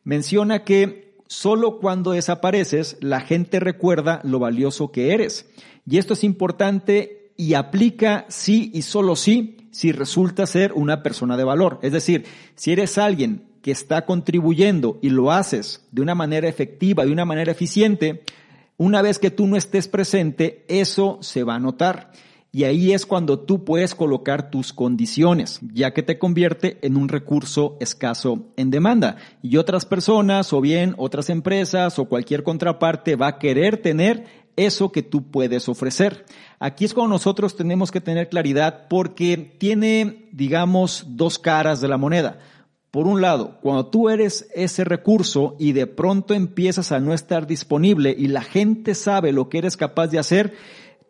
Menciona 0.04 0.64
que 0.64 1.18
solo 1.26 1.78
cuando 1.78 2.12
desapareces 2.12 2.96
la 3.00 3.20
gente 3.20 3.58
recuerda 3.58 4.20
lo 4.22 4.38
valioso 4.38 4.92
que 4.92 5.14
eres. 5.14 5.50
Y 5.86 5.98
esto 5.98 6.14
es 6.14 6.24
importante 6.24 7.32
y 7.36 7.54
aplica 7.54 8.26
sí 8.28 8.70
y 8.74 8.82
solo 8.82 9.16
sí 9.16 9.56
si 9.72 9.90
resulta 9.90 10.46
ser 10.46 10.72
una 10.74 11.02
persona 11.02 11.36
de 11.36 11.44
valor. 11.44 11.78
Es 11.82 11.92
decir, 11.92 12.26
si 12.54 12.72
eres 12.72 12.98
alguien 12.98 13.44
que 13.62 13.70
está 13.70 14.04
contribuyendo 14.04 14.98
y 15.02 15.08
lo 15.08 15.32
haces 15.32 15.86
de 15.90 16.02
una 16.02 16.14
manera 16.14 16.48
efectiva, 16.48 17.04
de 17.04 17.12
una 17.12 17.24
manera 17.24 17.52
eficiente, 17.52 18.22
una 18.76 19.02
vez 19.02 19.18
que 19.18 19.30
tú 19.30 19.46
no 19.46 19.56
estés 19.56 19.88
presente, 19.88 20.64
eso 20.68 21.18
se 21.20 21.44
va 21.44 21.56
a 21.56 21.60
notar. 21.60 22.12
Y 22.54 22.64
ahí 22.64 22.92
es 22.92 23.06
cuando 23.06 23.38
tú 23.38 23.64
puedes 23.64 23.94
colocar 23.94 24.50
tus 24.50 24.74
condiciones, 24.74 25.58
ya 25.72 25.94
que 25.94 26.02
te 26.02 26.18
convierte 26.18 26.78
en 26.82 26.98
un 26.98 27.08
recurso 27.08 27.78
escaso 27.80 28.52
en 28.56 28.70
demanda. 28.70 29.16
Y 29.40 29.56
otras 29.56 29.86
personas 29.86 30.52
o 30.52 30.60
bien 30.60 30.94
otras 30.98 31.30
empresas 31.30 31.98
o 31.98 32.04
cualquier 32.04 32.42
contraparte 32.42 33.16
va 33.16 33.28
a 33.28 33.38
querer 33.38 33.78
tener 33.78 34.26
eso 34.56 34.92
que 34.92 35.02
tú 35.02 35.30
puedes 35.30 35.66
ofrecer. 35.70 36.26
Aquí 36.58 36.84
es 36.84 36.92
cuando 36.92 37.14
nosotros 37.14 37.56
tenemos 37.56 37.90
que 37.90 38.02
tener 38.02 38.28
claridad 38.28 38.86
porque 38.90 39.56
tiene, 39.58 40.28
digamos, 40.32 41.04
dos 41.08 41.38
caras 41.38 41.80
de 41.80 41.88
la 41.88 41.96
moneda. 41.96 42.38
Por 42.92 43.06
un 43.06 43.22
lado, 43.22 43.58
cuando 43.62 43.86
tú 43.86 44.10
eres 44.10 44.46
ese 44.54 44.84
recurso 44.84 45.56
y 45.58 45.72
de 45.72 45.86
pronto 45.86 46.34
empiezas 46.34 46.92
a 46.92 47.00
no 47.00 47.14
estar 47.14 47.46
disponible 47.46 48.14
y 48.16 48.26
la 48.26 48.42
gente 48.42 48.94
sabe 48.94 49.32
lo 49.32 49.48
que 49.48 49.56
eres 49.56 49.78
capaz 49.78 50.08
de 50.08 50.18
hacer, 50.18 50.52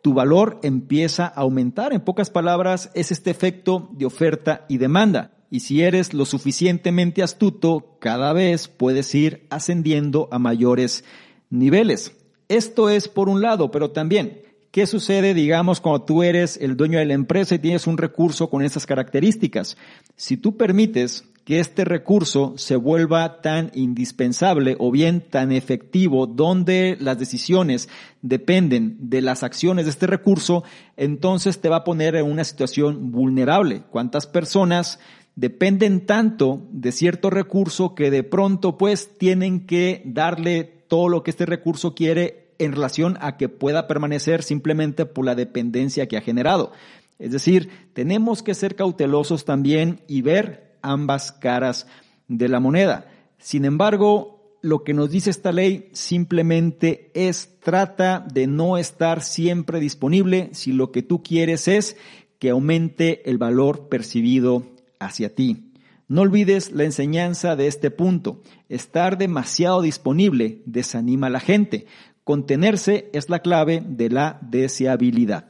tu 0.01 0.13
valor 0.13 0.61
empieza 0.63 1.25
a 1.25 1.41
aumentar. 1.41 1.91
En 1.91 1.99
pocas 1.99 2.29
palabras, 2.29 2.89
es 2.93 3.11
este 3.11 3.31
efecto 3.31 3.89
de 3.91 4.05
oferta 4.05 4.65
y 4.69 4.77
demanda. 4.77 5.31
Y 5.51 5.59
si 5.59 5.81
eres 5.81 6.13
lo 6.13 6.23
suficientemente 6.23 7.21
astuto, 7.21 7.97
cada 7.99 8.31
vez 8.31 8.69
puedes 8.69 9.13
ir 9.13 9.45
ascendiendo 9.49 10.29
a 10.31 10.39
mayores 10.39 11.03
niveles. 11.49 12.15
Esto 12.47 12.89
es 12.89 13.09
por 13.09 13.27
un 13.27 13.41
lado, 13.41 13.71
pero 13.71 13.91
también, 13.91 14.41
¿qué 14.71 14.87
sucede, 14.87 15.33
digamos, 15.33 15.81
cuando 15.81 16.05
tú 16.05 16.23
eres 16.23 16.55
el 16.61 16.77
dueño 16.77 16.99
de 16.99 17.05
la 17.07 17.13
empresa 17.13 17.55
y 17.55 17.59
tienes 17.59 17.87
un 17.87 17.97
recurso 17.97 18.49
con 18.49 18.63
esas 18.63 18.85
características? 18.85 19.75
Si 20.15 20.37
tú 20.37 20.55
permites 20.55 21.25
que 21.45 21.59
este 21.59 21.83
recurso 21.83 22.53
se 22.57 22.75
vuelva 22.75 23.41
tan 23.41 23.69
indispensable 23.73 24.75
o 24.79 24.91
bien 24.91 25.21
tan 25.21 25.51
efectivo, 25.51 26.25
donde 26.25 26.97
las 26.99 27.19
decisiones 27.19 27.89
dependen 28.21 28.97
de 29.09 29.21
las 29.21 29.43
acciones 29.43 29.85
de 29.85 29.91
este 29.91 30.07
recurso, 30.07 30.63
entonces 30.95 31.59
te 31.59 31.69
va 31.69 31.77
a 31.77 31.83
poner 31.83 32.15
en 32.15 32.25
una 32.25 32.45
situación 32.45 33.11
vulnerable. 33.11 33.83
¿Cuántas 33.91 34.25
personas 34.25 34.99
dependen 35.35 36.05
tanto 36.05 36.61
de 36.71 36.91
cierto 36.91 37.29
recurso 37.29 37.95
que 37.95 38.11
de 38.11 38.23
pronto 38.23 38.77
pues 38.77 39.17
tienen 39.17 39.65
que 39.65 40.01
darle 40.05 40.63
todo 40.87 41.09
lo 41.09 41.23
que 41.23 41.31
este 41.31 41.45
recurso 41.45 41.93
quiere 41.93 42.53
en 42.59 42.71
relación 42.71 43.17
a 43.19 43.35
que 43.35 43.49
pueda 43.49 43.87
permanecer 43.87 44.43
simplemente 44.43 45.05
por 45.05 45.25
la 45.25 45.35
dependencia 45.35 46.07
que 46.07 46.15
ha 46.15 46.21
generado? 46.21 46.71
Es 47.19 47.31
decir, 47.31 47.69
tenemos 47.93 48.43
que 48.43 48.53
ser 48.53 48.75
cautelosos 48.75 49.43
también 49.43 50.01
y 50.07 50.21
ver 50.21 50.72
ambas 50.83 51.31
caras 51.31 51.87
de 52.27 52.47
la 52.47 52.59
moneda. 52.59 53.07
Sin 53.39 53.65
embargo, 53.65 54.57
lo 54.61 54.83
que 54.83 54.93
nos 54.93 55.09
dice 55.09 55.29
esta 55.29 55.51
ley 55.51 55.89
simplemente 55.91 57.11
es 57.13 57.59
trata 57.59 58.25
de 58.31 58.47
no 58.47 58.77
estar 58.77 59.21
siempre 59.21 59.79
disponible 59.79 60.49
si 60.53 60.71
lo 60.71 60.91
que 60.91 61.01
tú 61.01 61.21
quieres 61.23 61.67
es 61.67 61.97
que 62.39 62.51
aumente 62.51 63.29
el 63.29 63.37
valor 63.37 63.89
percibido 63.89 64.63
hacia 64.99 65.33
ti. 65.33 65.73
No 66.07 66.21
olvides 66.21 66.71
la 66.71 66.83
enseñanza 66.83 67.55
de 67.55 67.67
este 67.67 67.89
punto. 67.91 68.41
Estar 68.69 69.17
demasiado 69.17 69.81
disponible 69.81 70.61
desanima 70.65 71.27
a 71.27 71.29
la 71.31 71.39
gente. 71.39 71.87
Contenerse 72.23 73.09
es 73.13 73.29
la 73.29 73.39
clave 73.39 73.83
de 73.85 74.09
la 74.09 74.39
deseabilidad. 74.41 75.45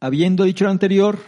Habiendo 0.00 0.44
dicho 0.44 0.64
lo 0.64 0.70
anterior, 0.70 1.18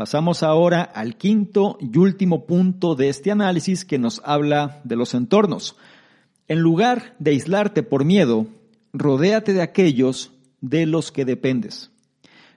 Pasamos 0.00 0.42
ahora 0.42 0.80
al 0.80 1.18
quinto 1.18 1.76
y 1.78 1.98
último 1.98 2.46
punto 2.46 2.94
de 2.94 3.10
este 3.10 3.30
análisis 3.30 3.84
que 3.84 3.98
nos 3.98 4.22
habla 4.24 4.80
de 4.82 4.96
los 4.96 5.12
entornos. 5.12 5.76
En 6.48 6.60
lugar 6.60 7.14
de 7.18 7.32
aislarte 7.32 7.82
por 7.82 8.06
miedo, 8.06 8.46
rodéate 8.94 9.52
de 9.52 9.60
aquellos 9.60 10.32
de 10.62 10.86
los 10.86 11.12
que 11.12 11.26
dependes. 11.26 11.90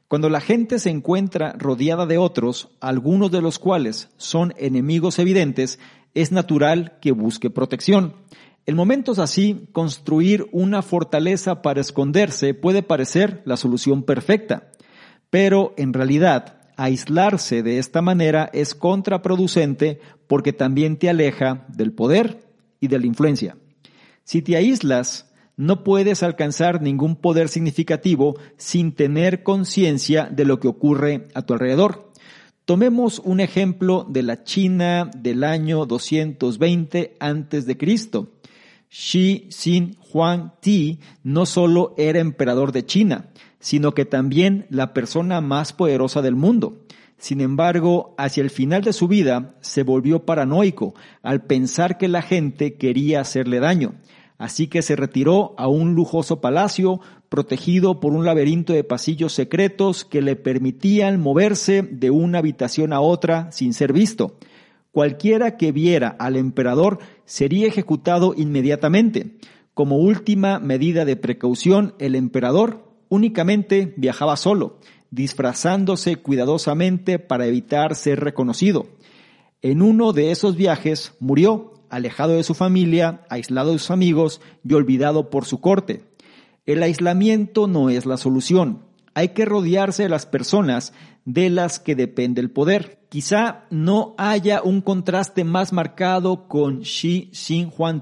Cuando 0.07 0.29
la 0.29 0.39
gente 0.39 0.79
se 0.79 0.89
encuentra 0.89 1.51
rodeada 1.57 2.05
de 2.05 2.17
otros, 2.17 2.69
algunos 2.79 3.29
de 3.29 3.41
los 3.41 3.59
cuales 3.59 4.07
son 4.15 4.53
enemigos 4.55 5.19
evidentes, 5.19 5.79
es 6.13 6.31
natural 6.31 6.97
que 7.01 7.11
busque 7.11 7.49
protección. 7.49 8.15
En 8.65 8.77
momentos 8.77 9.19
así, 9.19 9.67
construir 9.73 10.47
una 10.53 10.81
fortaleza 10.81 11.61
para 11.61 11.81
esconderse 11.81 12.53
puede 12.53 12.83
parecer 12.83 13.41
la 13.43 13.57
solución 13.57 14.03
perfecta, 14.03 14.71
pero 15.29 15.73
en 15.75 15.91
realidad 15.91 16.62
aislarse 16.77 17.63
de 17.63 17.79
esta 17.79 18.01
manera 18.01 18.49
es 18.53 18.75
contraproducente 18.75 19.99
porque 20.27 20.53
también 20.53 20.97
te 20.97 21.09
aleja 21.09 21.65
del 21.69 21.93
poder 21.93 22.47
y 22.79 22.87
de 22.87 22.99
la 22.99 23.05
influencia. 23.05 23.57
Si 24.23 24.41
te 24.41 24.55
aíslas, 24.55 25.31
no 25.55 25.83
puedes 25.83 26.23
alcanzar 26.23 26.81
ningún 26.81 27.15
poder 27.15 27.47
significativo 27.47 28.35
sin 28.57 28.93
tener 28.93 29.43
conciencia 29.43 30.27
de 30.31 30.45
lo 30.45 30.59
que 30.59 30.67
ocurre 30.67 31.27
a 31.33 31.43
tu 31.43 31.53
alrededor. 31.53 32.11
Tomemos 32.65 33.19
un 33.19 33.39
ejemplo 33.39 34.05
de 34.09 34.23
la 34.23 34.43
China 34.43 35.11
del 35.15 35.43
año 35.43 35.85
220 35.85 37.17
antes 37.19 37.65
de 37.65 37.77
Cristo. 37.77 38.31
Xi 38.89 39.49
Xin 39.49 39.97
Huang 40.11 40.51
Ti 40.61 40.99
no 41.23 41.45
solo 41.45 41.93
era 41.97 42.19
emperador 42.19 42.71
de 42.71 42.85
China, 42.85 43.31
sino 43.63 43.93
que 43.93 44.03
también 44.03 44.65
la 44.69 44.93
persona 44.93 45.39
más 45.39 45.71
poderosa 45.71 46.21
del 46.21 46.35
mundo. 46.35 46.81
Sin 47.17 47.39
embargo, 47.39 48.13
hacia 48.17 48.43
el 48.43 48.49
final 48.49 48.81
de 48.83 48.91
su 48.91 49.07
vida 49.07 49.55
se 49.61 49.83
volvió 49.83 50.25
paranoico 50.25 50.95
al 51.21 51.45
pensar 51.45 51.97
que 51.97 52.09
la 52.09 52.21
gente 52.21 52.75
quería 52.75 53.21
hacerle 53.21 53.61
daño. 53.61 53.93
Así 54.37 54.67
que 54.67 54.81
se 54.81 54.97
retiró 54.97 55.55
a 55.57 55.69
un 55.69 55.95
lujoso 55.95 56.41
palacio 56.41 56.99
protegido 57.29 58.01
por 58.01 58.11
un 58.11 58.25
laberinto 58.25 58.73
de 58.73 58.83
pasillos 58.83 59.31
secretos 59.31 60.03
que 60.03 60.21
le 60.21 60.35
permitían 60.35 61.21
moverse 61.21 61.83
de 61.83 62.11
una 62.11 62.39
habitación 62.39 62.91
a 62.91 62.99
otra 62.99 63.49
sin 63.53 63.73
ser 63.73 63.93
visto. 63.93 64.35
Cualquiera 64.91 65.55
que 65.55 65.71
viera 65.71 66.09
al 66.19 66.35
emperador 66.35 66.99
sería 67.23 67.67
ejecutado 67.67 68.33
inmediatamente. 68.35 69.37
Como 69.73 69.99
última 69.99 70.59
medida 70.59 71.05
de 71.05 71.15
precaución, 71.15 71.95
el 71.97 72.15
emperador 72.15 72.92
únicamente 73.13 73.93
viajaba 73.95 74.35
solo, 74.37 74.79
disfrazándose 75.11 76.15
cuidadosamente 76.15 77.19
para 77.19 77.45
evitar 77.45 77.93
ser 77.93 78.21
reconocido. 78.21 78.87
En 79.61 79.83
uno 79.83 80.13
de 80.13 80.31
esos 80.31 80.55
viajes 80.55 81.13
murió, 81.19 81.73
alejado 81.91 82.33
de 82.33 82.43
su 82.43 82.55
familia, 82.55 83.21
aislado 83.29 83.71
de 83.71 83.77
sus 83.77 83.91
amigos 83.91 84.41
y 84.67 84.73
olvidado 84.73 85.29
por 85.29 85.45
su 85.45 85.61
corte. 85.61 86.05
El 86.65 86.81
aislamiento 86.81 87.67
no 87.67 87.91
es 87.91 88.07
la 88.07 88.17
solución. 88.17 88.81
Hay 89.13 89.29
que 89.29 89.45
rodearse 89.45 90.01
de 90.01 90.09
las 90.09 90.25
personas 90.25 90.91
de 91.23 91.51
las 91.51 91.79
que 91.79 91.93
depende 91.93 92.41
el 92.41 92.49
poder. 92.49 92.97
Quizá 93.09 93.65
no 93.69 94.15
haya 94.17 94.63
un 94.63 94.81
contraste 94.81 95.43
más 95.43 95.71
marcado 95.71 96.47
con 96.47 96.81
Xi 96.81 97.29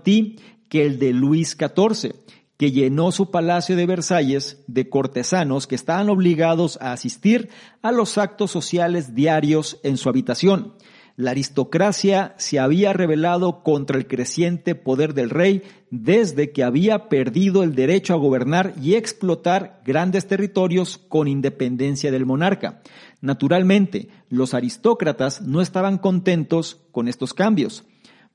Ti 0.03 0.37
que 0.69 0.85
el 0.85 0.99
de 0.99 1.11
Luis 1.11 1.57
XIV, 1.59 2.15
que 2.61 2.71
llenó 2.71 3.11
su 3.11 3.31
palacio 3.31 3.75
de 3.75 3.87
Versalles 3.87 4.63
de 4.67 4.87
cortesanos 4.87 5.65
que 5.65 5.73
estaban 5.73 6.11
obligados 6.11 6.77
a 6.79 6.91
asistir 6.91 7.49
a 7.81 7.91
los 7.91 8.19
actos 8.19 8.51
sociales 8.51 9.15
diarios 9.15 9.79
en 9.81 9.97
su 9.97 10.09
habitación. 10.09 10.75
La 11.15 11.31
aristocracia 11.31 12.35
se 12.37 12.59
había 12.59 12.93
rebelado 12.93 13.63
contra 13.63 13.97
el 13.97 14.05
creciente 14.05 14.75
poder 14.75 15.15
del 15.15 15.31
rey 15.31 15.63
desde 15.89 16.51
que 16.51 16.63
había 16.63 17.09
perdido 17.09 17.63
el 17.63 17.73
derecho 17.73 18.13
a 18.13 18.17
gobernar 18.17 18.75
y 18.79 18.93
explotar 18.93 19.81
grandes 19.83 20.27
territorios 20.27 20.99
con 20.99 21.27
independencia 21.27 22.11
del 22.11 22.27
monarca. 22.27 22.83
Naturalmente, 23.21 24.09
los 24.29 24.53
aristócratas 24.53 25.41
no 25.41 25.61
estaban 25.61 25.97
contentos 25.97 26.79
con 26.91 27.07
estos 27.07 27.33
cambios. 27.33 27.85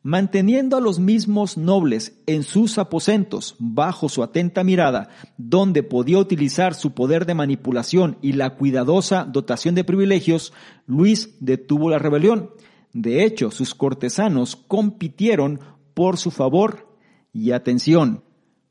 Manteniendo 0.07 0.77
a 0.77 0.81
los 0.81 1.01
mismos 1.01 1.57
nobles 1.57 2.23
en 2.29 2.45
sus 2.45 2.79
aposentos 2.79 3.57
bajo 3.59 4.09
su 4.09 4.23
atenta 4.23 4.63
mirada, 4.63 5.09
donde 5.37 5.83
podía 5.83 6.19
utilizar 6.19 6.75
su 6.75 6.95
poder 6.95 7.27
de 7.27 7.35
manipulación 7.35 8.17
y 8.23 8.35
la 8.35 8.51
cuidadosa 8.51 9.25
dotación 9.25 9.75
de 9.75 9.83
privilegios, 9.83 10.53
Luis 10.87 11.35
detuvo 11.41 11.91
la 11.91 11.99
rebelión. 11.99 12.53
De 12.93 13.25
hecho, 13.25 13.51
sus 13.51 13.75
cortesanos 13.75 14.55
compitieron 14.55 15.59
por 15.93 16.19
su 16.19 16.31
favor 16.31 16.89
y 17.33 17.51
atención. 17.51 18.23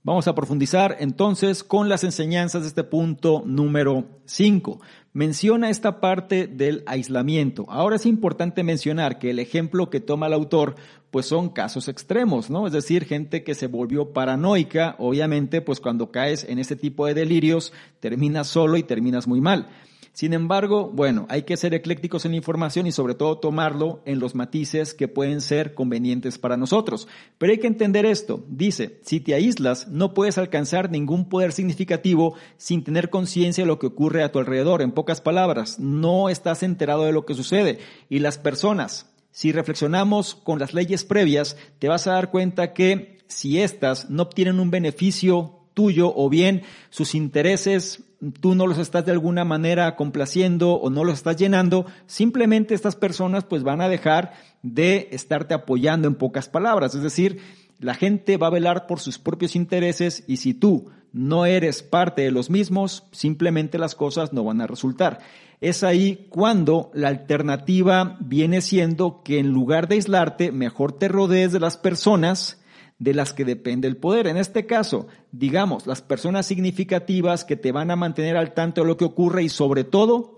Vamos 0.03 0.29
a 0.29 0.35
profundizar 0.35 0.95
entonces 1.01 1.65
con 1.65 1.89
las 1.89 2.05
enseñanzas 2.05 2.61
de 2.61 2.69
este 2.69 2.85
punto 2.85 3.43
número 3.45 4.05
5. 4.23 4.79
Menciona 5.15 5.69
esta 5.69 6.01
parte 6.01 6.45
del 6.45 6.83
aislamiento. 6.87 7.65
Ahora 7.69 7.95
es 7.95 8.05
importante 8.05 8.63
mencionar 8.63 9.17
que 9.17 9.29
el 9.29 9.39
ejemplo 9.39 9.89
que 9.89 10.01
toma 10.01 10.27
el 10.27 10.33
autor 10.33 10.75
pues 11.09 11.25
son 11.25 11.47
casos 11.47 11.87
extremos, 11.87 12.49
¿no? 12.49 12.67
Es 12.67 12.73
decir, 12.73 13.05
gente 13.05 13.41
que 13.45 13.55
se 13.55 13.67
volvió 13.67 14.11
paranoica, 14.11 14.97
obviamente 14.99 15.61
pues 15.61 15.79
cuando 15.79 16.11
caes 16.11 16.43
en 16.43 16.59
este 16.59 16.75
tipo 16.75 17.05
de 17.05 17.13
delirios 17.13 17.71
terminas 18.01 18.47
solo 18.47 18.75
y 18.75 18.83
terminas 18.83 19.25
muy 19.25 19.39
mal. 19.39 19.69
Sin 20.15 20.31
embargo, 20.31 20.89
bueno, 20.93 21.25
hay 21.27 21.43
que 21.43 21.57
ser 21.57 21.73
eclécticos 21.73 22.23
en 22.23 22.31
la 22.31 22.37
información 22.37 22.87
y 22.87 22.93
sobre 22.93 23.15
todo 23.15 23.37
tomarlo 23.37 24.01
en 24.05 24.19
los 24.19 24.33
matices 24.33 24.93
que 24.93 25.09
pueden 25.09 25.41
ser 25.41 25.73
convenientes 25.73 26.37
para 26.37 26.55
nosotros. 26.55 27.09
Pero 27.37 27.51
hay 27.51 27.59
que 27.59 27.67
entender 27.67 28.05
esto. 28.05 28.45
Dice, 28.47 29.01
si 29.03 29.19
te 29.19 29.33
aíslas, 29.33 29.89
no 29.89 30.13
puedes 30.13 30.37
alcanzar 30.37 30.89
ningún 30.89 31.27
poder 31.27 31.51
significativo 31.51 32.35
sin 32.55 32.85
tener 32.85 33.09
conciencia 33.09 33.65
de 33.65 33.67
lo 33.67 33.77
que 33.77 33.87
ocurre 33.87 34.23
a 34.23 34.31
tu 34.31 34.39
alrededor. 34.39 34.81
En 34.81 34.93
pocas 34.93 35.19
palabras, 35.19 35.79
no 35.79 36.29
estás 36.29 36.63
enterado 36.63 37.03
de 37.03 37.11
lo 37.11 37.25
que 37.25 37.33
sucede. 37.33 37.79
Y 38.07 38.19
las 38.19 38.37
personas, 38.37 39.11
si 39.31 39.51
reflexionamos 39.51 40.33
con 40.33 40.59
las 40.59 40.73
leyes 40.73 41.03
previas, 41.03 41.57
te 41.77 41.89
vas 41.89 42.07
a 42.07 42.13
dar 42.13 42.31
cuenta 42.31 42.71
que 42.71 43.17
si 43.27 43.59
éstas 43.59 44.09
no 44.09 44.23
obtienen 44.23 44.61
un 44.61 44.71
beneficio 44.71 45.59
tuyo 45.73 46.13
o 46.15 46.29
bien 46.29 46.63
sus 46.89 47.15
intereses 47.15 48.04
tú 48.41 48.55
no 48.55 48.67
los 48.67 48.77
estás 48.77 49.05
de 49.05 49.11
alguna 49.11 49.45
manera 49.45 49.95
complaciendo 49.95 50.73
o 50.73 50.89
no 50.89 51.03
los 51.03 51.15
estás 51.15 51.37
llenando, 51.37 51.85
simplemente 52.05 52.73
estas 52.73 52.95
personas 52.95 53.43
pues 53.43 53.63
van 53.63 53.81
a 53.81 53.89
dejar 53.89 54.33
de 54.61 55.09
estarte 55.11 55.53
apoyando 55.53 56.07
en 56.07 56.15
pocas 56.15 56.49
palabras. 56.49 56.95
Es 56.95 57.03
decir, 57.03 57.39
la 57.79 57.93
gente 57.93 58.37
va 58.37 58.47
a 58.47 58.51
velar 58.51 58.87
por 58.87 58.99
sus 58.99 59.19
propios 59.19 59.55
intereses 59.55 60.23
y 60.27 60.37
si 60.37 60.53
tú 60.53 60.91
no 61.11 61.45
eres 61.45 61.81
parte 61.83 62.23
de 62.23 62.31
los 62.31 62.49
mismos, 62.49 63.05
simplemente 63.11 63.77
las 63.77 63.95
cosas 63.95 64.33
no 64.33 64.43
van 64.43 64.61
a 64.61 64.67
resultar. 64.67 65.19
Es 65.61 65.83
ahí 65.83 66.27
cuando 66.29 66.91
la 66.93 67.07
alternativa 67.07 68.17
viene 68.19 68.61
siendo 68.61 69.23
que 69.23 69.39
en 69.39 69.51
lugar 69.51 69.87
de 69.87 69.95
aislarte, 69.95 70.51
mejor 70.51 70.91
te 70.91 71.07
rodees 71.07 71.53
de 71.53 71.61
las 71.61 71.77
personas 71.77 72.59
de 72.97 73.13
las 73.13 73.33
que 73.33 73.45
depende 73.45 73.87
el 73.87 73.97
poder. 73.97 74.27
En 74.27 74.37
este 74.37 74.65
caso, 74.65 75.07
digamos, 75.31 75.85
las 75.85 76.01
personas 76.01 76.45
significativas 76.45 77.43
que 77.43 77.55
te 77.55 77.71
van 77.71 77.91
a 77.91 77.95
mantener 77.95 78.37
al 78.37 78.53
tanto 78.53 78.81
de 78.81 78.87
lo 78.87 78.97
que 78.97 79.05
ocurre 79.05 79.43
y 79.43 79.49
sobre 79.49 79.83
todo 79.83 80.37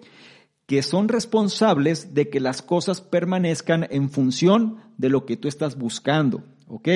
que 0.65 0.83
son 0.83 1.07
responsables 1.07 2.13
de 2.13 2.29
que 2.29 2.41
las 2.41 2.61
cosas 2.61 3.01
permanezcan 3.01 3.87
en 3.89 4.09
función 4.09 4.81
de 4.97 5.09
lo 5.09 5.25
que 5.25 5.37
tú 5.37 5.47
estás 5.47 5.77
buscando. 5.77 6.43
¿Ok? 6.67 6.89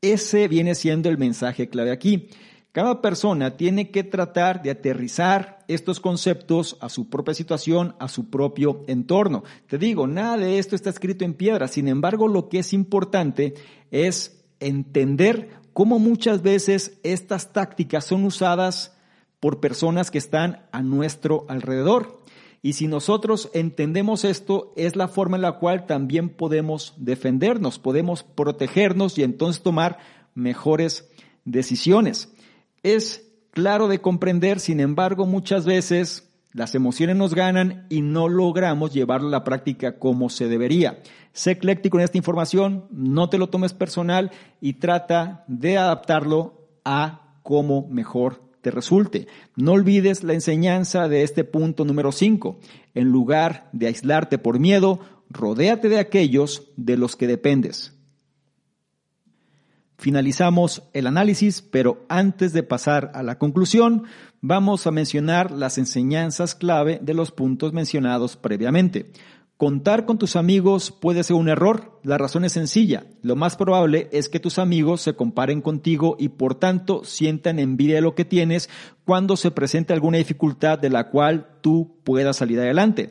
Ese 0.00 0.48
viene 0.48 0.74
siendo 0.74 1.08
el 1.08 1.18
mensaje 1.18 1.68
clave 1.68 1.92
aquí. 1.92 2.28
Cada 2.72 3.02
persona 3.02 3.56
tiene 3.56 3.90
que 3.90 4.04
tratar 4.04 4.62
de 4.62 4.70
aterrizar 4.70 5.58
estos 5.68 6.00
conceptos 6.00 6.76
a 6.80 6.88
su 6.88 7.08
propia 7.10 7.34
situación, 7.34 7.96
a 7.98 8.08
su 8.08 8.30
propio 8.30 8.84
entorno. 8.86 9.44
Te 9.66 9.76
digo, 9.76 10.06
nada 10.06 10.36
de 10.36 10.58
esto 10.58 10.74
está 10.74 10.90
escrito 10.90 11.24
en 11.24 11.34
piedra. 11.34 11.68
Sin 11.68 11.88
embargo, 11.88 12.28
lo 12.28 12.48
que 12.48 12.60
es 12.60 12.72
importante 12.72 13.54
es 13.90 14.39
entender 14.60 15.50
cómo 15.72 15.98
muchas 15.98 16.42
veces 16.42 16.98
estas 17.02 17.52
tácticas 17.52 18.04
son 18.04 18.24
usadas 18.24 18.96
por 19.40 19.60
personas 19.60 20.10
que 20.10 20.18
están 20.18 20.66
a 20.72 20.82
nuestro 20.82 21.46
alrededor. 21.48 22.20
Y 22.62 22.74
si 22.74 22.86
nosotros 22.86 23.50
entendemos 23.54 24.24
esto, 24.24 24.72
es 24.76 24.94
la 24.94 25.08
forma 25.08 25.36
en 25.36 25.42
la 25.42 25.52
cual 25.52 25.86
también 25.86 26.28
podemos 26.28 26.92
defendernos, 26.98 27.78
podemos 27.78 28.22
protegernos 28.22 29.16
y 29.16 29.22
entonces 29.22 29.62
tomar 29.62 29.98
mejores 30.34 31.08
decisiones. 31.46 32.30
Es 32.82 33.26
claro 33.50 33.88
de 33.88 34.00
comprender, 34.00 34.60
sin 34.60 34.80
embargo, 34.80 35.24
muchas 35.24 35.64
veces 35.64 36.29
las 36.52 36.74
emociones 36.74 37.16
nos 37.16 37.34
ganan 37.34 37.86
y 37.88 38.02
no 38.02 38.28
logramos 38.28 38.92
llevarlo 38.92 39.28
a 39.28 39.32
la 39.32 39.44
práctica 39.44 39.98
como 39.98 40.30
se 40.30 40.48
debería. 40.48 41.00
Sé 41.32 41.52
ecléctico 41.52 41.98
en 41.98 42.04
esta 42.04 42.18
información, 42.18 42.86
no 42.90 43.28
te 43.28 43.38
lo 43.38 43.48
tomes 43.48 43.72
personal 43.72 44.32
y 44.60 44.74
trata 44.74 45.44
de 45.46 45.78
adaptarlo 45.78 46.68
a 46.84 47.36
cómo 47.42 47.86
mejor 47.88 48.42
te 48.62 48.70
resulte. 48.70 49.28
No 49.56 49.72
olvides 49.72 50.24
la 50.24 50.34
enseñanza 50.34 51.08
de 51.08 51.22
este 51.22 51.44
punto 51.44 51.84
número 51.84 52.12
5. 52.12 52.58
En 52.94 53.08
lugar 53.08 53.68
de 53.72 53.86
aislarte 53.86 54.38
por 54.38 54.58
miedo, 54.58 55.00
rodéate 55.30 55.88
de 55.88 55.98
aquellos 55.98 56.64
de 56.76 56.96
los 56.96 57.16
que 57.16 57.26
dependes. 57.26 57.99
Finalizamos 60.00 60.82
el 60.94 61.06
análisis, 61.06 61.60
pero 61.60 62.06
antes 62.08 62.54
de 62.54 62.62
pasar 62.62 63.12
a 63.14 63.22
la 63.22 63.36
conclusión, 63.36 64.04
vamos 64.40 64.86
a 64.86 64.90
mencionar 64.90 65.50
las 65.50 65.76
enseñanzas 65.76 66.54
clave 66.54 67.00
de 67.02 67.12
los 67.12 67.32
puntos 67.32 67.74
mencionados 67.74 68.38
previamente. 68.38 69.12
Contar 69.58 70.06
con 70.06 70.16
tus 70.16 70.36
amigos 70.36 70.90
puede 70.90 71.22
ser 71.22 71.36
un 71.36 71.50
error. 71.50 72.00
La 72.02 72.16
razón 72.16 72.46
es 72.46 72.52
sencilla. 72.52 73.04
Lo 73.20 73.36
más 73.36 73.56
probable 73.56 74.08
es 74.10 74.30
que 74.30 74.40
tus 74.40 74.58
amigos 74.58 75.02
se 75.02 75.12
comparen 75.12 75.60
contigo 75.60 76.16
y 76.18 76.30
por 76.30 76.54
tanto 76.54 77.04
sientan 77.04 77.58
envidia 77.58 77.96
de 77.96 78.00
lo 78.00 78.14
que 78.14 78.24
tienes 78.24 78.70
cuando 79.04 79.36
se 79.36 79.50
presente 79.50 79.92
alguna 79.92 80.16
dificultad 80.16 80.78
de 80.78 80.88
la 80.88 81.10
cual 81.10 81.58
tú 81.60 81.98
puedas 82.04 82.38
salir 82.38 82.58
adelante. 82.58 83.10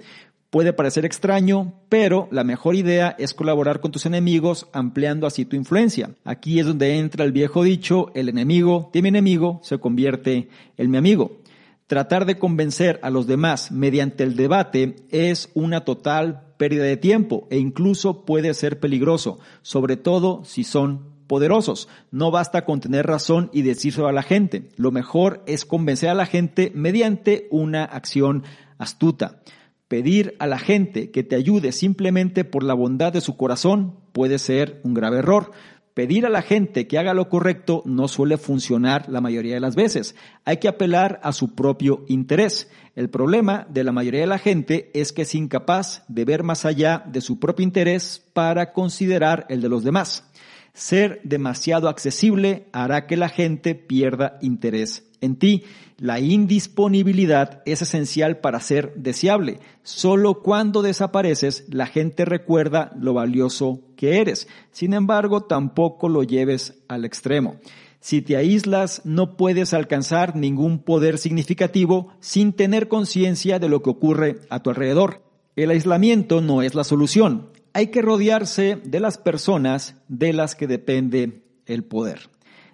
Puede 0.49 0.73
parecer 0.73 1.05
extraño, 1.05 1.73
pero 1.89 2.27
la 2.31 2.43
mejor 2.43 2.73
idea 2.73 3.15
es 3.19 3.35
colaborar 3.35 3.81
con 3.81 3.91
tus 3.91 4.07
enemigos 4.07 4.67
ampliando 4.73 5.27
así 5.27 5.45
tu 5.45 5.55
influencia. 5.55 6.15
Aquí 6.23 6.59
es 6.59 6.65
donde 6.65 6.97
entra 6.97 7.23
el 7.23 7.31
viejo 7.31 7.61
dicho, 7.61 8.11
el 8.15 8.29
enemigo 8.29 8.89
de 8.91 9.03
mi 9.03 9.09
enemigo 9.09 9.59
se 9.61 9.77
convierte 9.77 10.49
en 10.75 10.89
mi 10.89 10.97
amigo. 10.97 11.37
Tratar 11.85 12.25
de 12.25 12.39
convencer 12.39 12.99
a 13.03 13.11
los 13.11 13.27
demás 13.27 13.71
mediante 13.71 14.23
el 14.23 14.35
debate 14.35 14.95
es 15.11 15.51
una 15.53 15.85
total 15.85 16.53
pérdida 16.57 16.83
de 16.83 16.97
tiempo 16.97 17.47
e 17.51 17.59
incluso 17.59 18.25
puede 18.25 18.55
ser 18.55 18.79
peligroso, 18.79 19.39
sobre 19.61 19.97
todo 19.97 20.43
si 20.45 20.63
son 20.63 21.13
poderosos. 21.27 21.89
No 22.09 22.31
basta 22.31 22.65
con 22.65 22.79
tener 22.79 23.05
razón 23.05 23.51
y 23.53 23.61
decírselo 23.61 24.07
a 24.07 24.13
la 24.13 24.23
gente. 24.23 24.69
Lo 24.77 24.91
mejor 24.91 25.43
es 25.45 25.63
convencer 25.63 26.09
a 26.09 26.15
la 26.15 26.25
gente 26.25 26.71
mediante 26.73 27.47
una 27.51 27.83
acción 27.83 28.43
astuta. 28.79 29.41
Pedir 29.89 30.35
a 30.37 30.45
la 30.45 30.59
gente 30.59 31.09
que 31.09 31.23
te 31.23 31.35
ayude 31.35 31.71
simplemente 31.71 32.45
por 32.45 32.63
la 32.63 32.75
bondad 32.75 33.11
de 33.11 33.21
su 33.21 33.35
corazón 33.37 33.95
puede 34.13 34.37
ser 34.37 34.79
un 34.83 34.93
grave 34.93 35.17
error. 35.17 35.49
Pedir 35.95 36.27
a 36.27 36.29
la 36.29 36.43
gente 36.43 36.85
que 36.85 36.99
haga 36.99 37.15
lo 37.15 37.27
correcto 37.27 37.81
no 37.85 38.07
suele 38.07 38.37
funcionar 38.37 39.09
la 39.09 39.19
mayoría 39.19 39.55
de 39.55 39.59
las 39.59 39.75
veces. 39.75 40.15
Hay 40.45 40.57
que 40.57 40.67
apelar 40.67 41.19
a 41.23 41.31
su 41.31 41.55
propio 41.55 42.05
interés. 42.07 42.69
El 42.95 43.09
problema 43.09 43.65
de 43.67 43.83
la 43.83 43.91
mayoría 43.91 44.21
de 44.21 44.27
la 44.27 44.37
gente 44.37 44.91
es 44.93 45.11
que 45.11 45.23
es 45.23 45.33
incapaz 45.33 46.03
de 46.07 46.23
ver 46.23 46.43
más 46.43 46.65
allá 46.65 47.03
de 47.07 47.19
su 47.19 47.39
propio 47.39 47.63
interés 47.63 48.23
para 48.33 48.73
considerar 48.73 49.47
el 49.49 49.59
de 49.59 49.69
los 49.69 49.83
demás. 49.83 50.23
Ser 50.71 51.19
demasiado 51.23 51.89
accesible 51.89 52.67
hará 52.73 53.07
que 53.07 53.17
la 53.17 53.27
gente 53.27 53.73
pierda 53.73 54.37
interés 54.43 55.08
en 55.21 55.35
ti. 55.35 55.63
La 55.97 56.19
indisponibilidad 56.19 57.61
es 57.65 57.81
esencial 57.81 58.37
para 58.37 58.59
ser 58.59 58.93
deseable. 58.95 59.59
Solo 59.83 60.41
cuando 60.41 60.81
desapareces, 60.81 61.65
la 61.69 61.87
gente 61.87 62.25
recuerda 62.25 62.91
lo 62.97 63.13
valioso 63.13 63.81
que 63.95 64.21
eres. 64.21 64.47
Sin 64.71 64.93
embargo, 64.93 65.41
tampoco 65.41 66.07
lo 66.07 66.23
lleves 66.23 66.81
al 66.87 67.03
extremo. 67.03 67.57
Si 68.01 68.21
te 68.21 68.37
aíslas, 68.37 69.01
no 69.03 69.35
puedes 69.35 69.73
alcanzar 69.73 70.35
ningún 70.35 70.79
poder 70.79 71.17
significativo 71.17 72.13
sin 72.21 72.53
tener 72.53 72.87
conciencia 72.87 73.59
de 73.59 73.67
lo 73.67 73.81
que 73.83 73.89
ocurre 73.89 74.39
a 74.49 74.63
tu 74.63 74.69
alrededor. 74.69 75.21
El 75.57 75.71
aislamiento 75.71 76.39
no 76.39 76.61
es 76.61 76.75
la 76.75 76.85
solución. 76.85 77.49
Hay 77.73 77.87
que 77.87 78.01
rodearse 78.01 78.77
de 78.83 78.99
las 79.01 79.17
personas 79.17 79.95
de 80.07 80.31
las 80.31 80.55
que 80.55 80.67
depende 80.67 81.43
el 81.65 81.83
poder. 81.83 82.29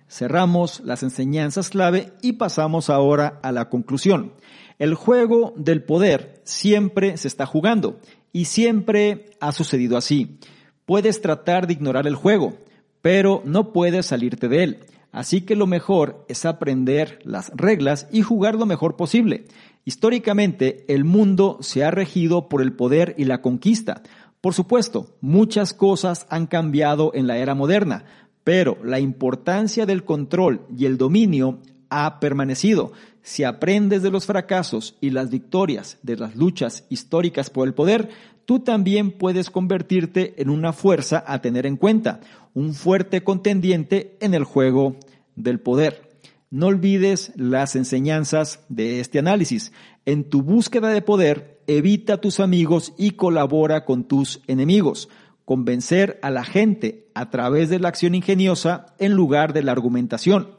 Cerramos 0.08 0.82
las 0.82 1.04
enseñanzas 1.04 1.70
clave 1.70 2.14
y 2.22 2.34
pasamos 2.34 2.90
ahora 2.90 3.40
a 3.44 3.52
la 3.52 3.70
conclusión. 3.70 4.34
El 4.78 4.94
juego 4.94 5.54
del 5.56 5.84
poder 5.84 6.42
siempre 6.44 7.18
se 7.18 7.28
está 7.28 7.46
jugando 7.46 8.00
y 8.34 8.46
siempre 8.46 9.32
ha 9.40 9.52
sucedido 9.52 9.98
así. 9.98 10.40
Puedes 10.86 11.22
tratar 11.22 11.68
de 11.68 11.74
ignorar 11.74 12.08
el 12.08 12.16
juego, 12.16 12.58
pero 13.02 13.42
no 13.46 13.72
puedes 13.72 14.08
salirte 14.08 14.48
de 14.48 14.64
él. 14.64 14.80
Así 15.12 15.42
que 15.42 15.56
lo 15.56 15.66
mejor 15.66 16.26
es 16.28 16.46
aprender 16.46 17.20
las 17.24 17.50
reglas 17.56 18.08
y 18.12 18.22
jugar 18.22 18.56
lo 18.56 18.66
mejor 18.66 18.98
posible. 18.98 19.46
Históricamente, 19.86 20.84
el 20.94 21.06
mundo 21.06 21.58
se 21.62 21.86
ha 21.86 21.92
regido 21.92 22.50
por 22.50 22.62
el 22.62 22.74
poder 22.74 23.16
y 23.18 23.24
la 23.24 23.42
conquista. 23.42 24.02
Por 24.42 24.54
supuesto, 24.54 25.16
muchas 25.22 25.74
cosas 25.74 26.28
han 26.30 26.48
cambiado 26.48 27.12
en 27.14 27.28
la 27.28 27.38
era 27.38 27.56
moderna, 27.56 28.04
pero 28.46 28.78
la 28.84 29.00
importancia 29.00 29.86
del 29.88 30.06
control 30.06 30.62
y 30.78 30.86
el 30.86 30.98
dominio 30.98 31.60
ha 31.90 32.20
permanecido. 32.20 32.94
Si 33.24 33.44
aprendes 33.44 34.04
de 34.04 34.12
los 34.12 34.28
fracasos 34.28 34.96
y 35.02 35.10
las 35.10 35.32
victorias 35.32 35.98
de 36.04 36.16
las 36.16 36.36
luchas 36.36 36.86
históricas 36.90 37.50
por 37.50 37.68
el 37.68 37.74
poder, 37.74 38.10
tú 38.46 38.60
también 38.60 39.12
puedes 39.12 39.50
convertirte 39.50 40.40
en 40.40 40.52
una 40.52 40.74
fuerza 40.74 41.24
a 41.26 41.42
tener 41.42 41.66
en 41.66 41.76
cuenta, 41.76 42.22
un 42.54 42.76
fuerte 42.76 43.24
contendiente 43.24 44.16
en 44.22 44.36
el 44.36 44.44
juego 44.44 44.98
del 45.36 45.60
poder. 45.60 46.12
No 46.52 46.68
olvides 46.68 47.34
las 47.36 47.76
enseñanzas 47.76 48.60
de 48.70 49.00
este 49.00 49.18
análisis. 49.18 49.72
En 50.06 50.30
tu 50.30 50.44
búsqueda 50.44 50.90
de 50.90 51.02
poder, 51.02 51.62
evita 51.66 52.14
a 52.14 52.22
tus 52.22 52.40
amigos 52.40 52.94
y 52.96 53.12
colabora 53.12 53.86
con 53.86 54.04
tus 54.04 54.42
enemigos. 54.46 55.10
Convencer 55.46 56.20
a 56.22 56.32
la 56.32 56.44
gente 56.44 57.08
a 57.14 57.30
través 57.30 57.70
de 57.70 57.80
la 57.80 57.88
acción 57.88 58.16
ingeniosa 58.16 58.88
en 59.00 59.14
lugar 59.14 59.54
de 59.54 59.64
la 59.64 59.72
argumentación. 59.72 60.50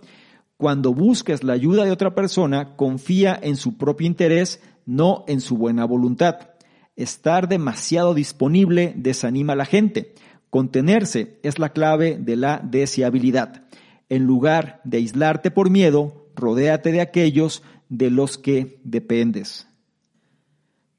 Cuando 0.57 0.95
busques 0.95 1.45
la 1.45 1.53
ayuda 1.53 1.85
de 1.85 1.91
otra 1.91 2.15
persona, 2.15 2.77
confía 2.77 3.39
en 3.43 3.57
su 3.57 3.77
propio 3.77 4.07
interés, 4.07 4.63
no 4.87 5.25
en 5.29 5.41
su 5.41 5.59
buena 5.59 5.85
voluntad. 5.85 6.51
Estar 6.95 7.49
demasiado 7.49 8.15
disponible 8.15 8.95
desanima 8.97 9.53
a 9.53 9.57
la 9.57 9.67
gente. 9.67 10.15
Contenerse 10.49 11.39
es 11.43 11.59
la 11.59 11.71
clave 11.71 12.17
de 12.19 12.37
la 12.37 12.61
deseabilidad. 12.65 13.65
En 14.09 14.25
lugar 14.25 14.81
de 14.85 14.99
aislarte 14.99 15.51
por 15.51 15.69
miedo, 15.69 16.31
rodéate 16.37 16.93
de 16.93 17.01
aquellos 17.01 17.63
de 17.89 18.11
los 18.11 18.39
que 18.39 18.81
dependes. 18.85 19.66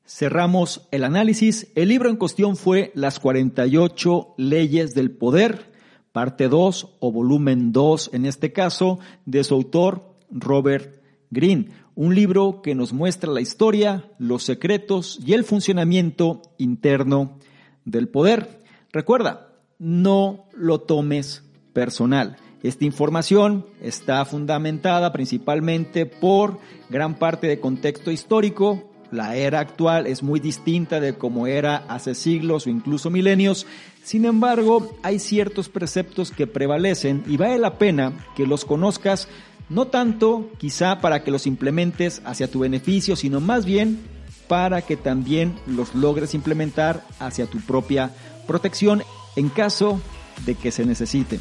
Cerramos 0.07 0.87
el 0.91 1.03
análisis. 1.03 1.67
El 1.75 1.89
libro 1.89 2.09
en 2.09 2.15
cuestión 2.15 2.55
fue 2.55 2.93
Las 2.95 3.19
48 3.19 4.35
leyes 4.37 4.95
del 4.95 5.11
poder, 5.11 5.69
parte 6.13 6.47
2 6.47 6.95
o 6.99 7.11
volumen 7.11 7.73
2 7.73 8.11
en 8.13 8.25
este 8.25 8.53
caso, 8.53 8.99
de 9.25 9.43
su 9.43 9.53
autor 9.55 10.15
Robert 10.31 11.03
Greene. 11.29 11.71
Un 11.93 12.15
libro 12.15 12.61
que 12.61 12.73
nos 12.73 12.93
muestra 12.93 13.29
la 13.33 13.41
historia, 13.41 14.09
los 14.17 14.43
secretos 14.43 15.19
y 15.25 15.33
el 15.33 15.43
funcionamiento 15.43 16.41
interno 16.57 17.37
del 17.83 18.07
poder. 18.07 18.61
Recuerda, 18.93 19.49
no 19.77 20.45
lo 20.53 20.79
tomes 20.79 21.43
personal. 21.73 22.37
Esta 22.63 22.85
información 22.85 23.65
está 23.81 24.23
fundamentada 24.23 25.11
principalmente 25.11 26.05
por 26.05 26.59
gran 26.89 27.19
parte 27.19 27.47
de 27.47 27.59
contexto 27.59 28.09
histórico. 28.09 28.93
La 29.11 29.35
era 29.35 29.59
actual 29.59 30.07
es 30.07 30.23
muy 30.23 30.39
distinta 30.39 30.99
de 30.99 31.15
como 31.15 31.47
era 31.47 31.77
hace 31.87 32.15
siglos 32.15 32.67
o 32.67 32.69
incluso 32.69 33.09
milenios. 33.09 33.65
Sin 34.03 34.25
embargo, 34.25 34.97
hay 35.03 35.19
ciertos 35.19 35.69
preceptos 35.69 36.31
que 36.31 36.47
prevalecen 36.47 37.23
y 37.27 37.37
vale 37.37 37.57
la 37.57 37.77
pena 37.77 38.13
que 38.35 38.45
los 38.45 38.65
conozcas, 38.65 39.27
no 39.69 39.87
tanto 39.87 40.49
quizá 40.57 40.99
para 40.99 41.23
que 41.23 41.31
los 41.31 41.47
implementes 41.47 42.21
hacia 42.25 42.49
tu 42.49 42.59
beneficio, 42.59 43.15
sino 43.15 43.39
más 43.39 43.65
bien 43.65 43.99
para 44.47 44.81
que 44.81 44.95
también 44.95 45.55
los 45.65 45.93
logres 45.93 46.33
implementar 46.33 47.03
hacia 47.19 47.45
tu 47.47 47.59
propia 47.59 48.11
protección 48.45 49.03
en 49.35 49.49
caso 49.49 50.01
de 50.45 50.55
que 50.55 50.71
se 50.71 50.85
necesite. 50.85 51.39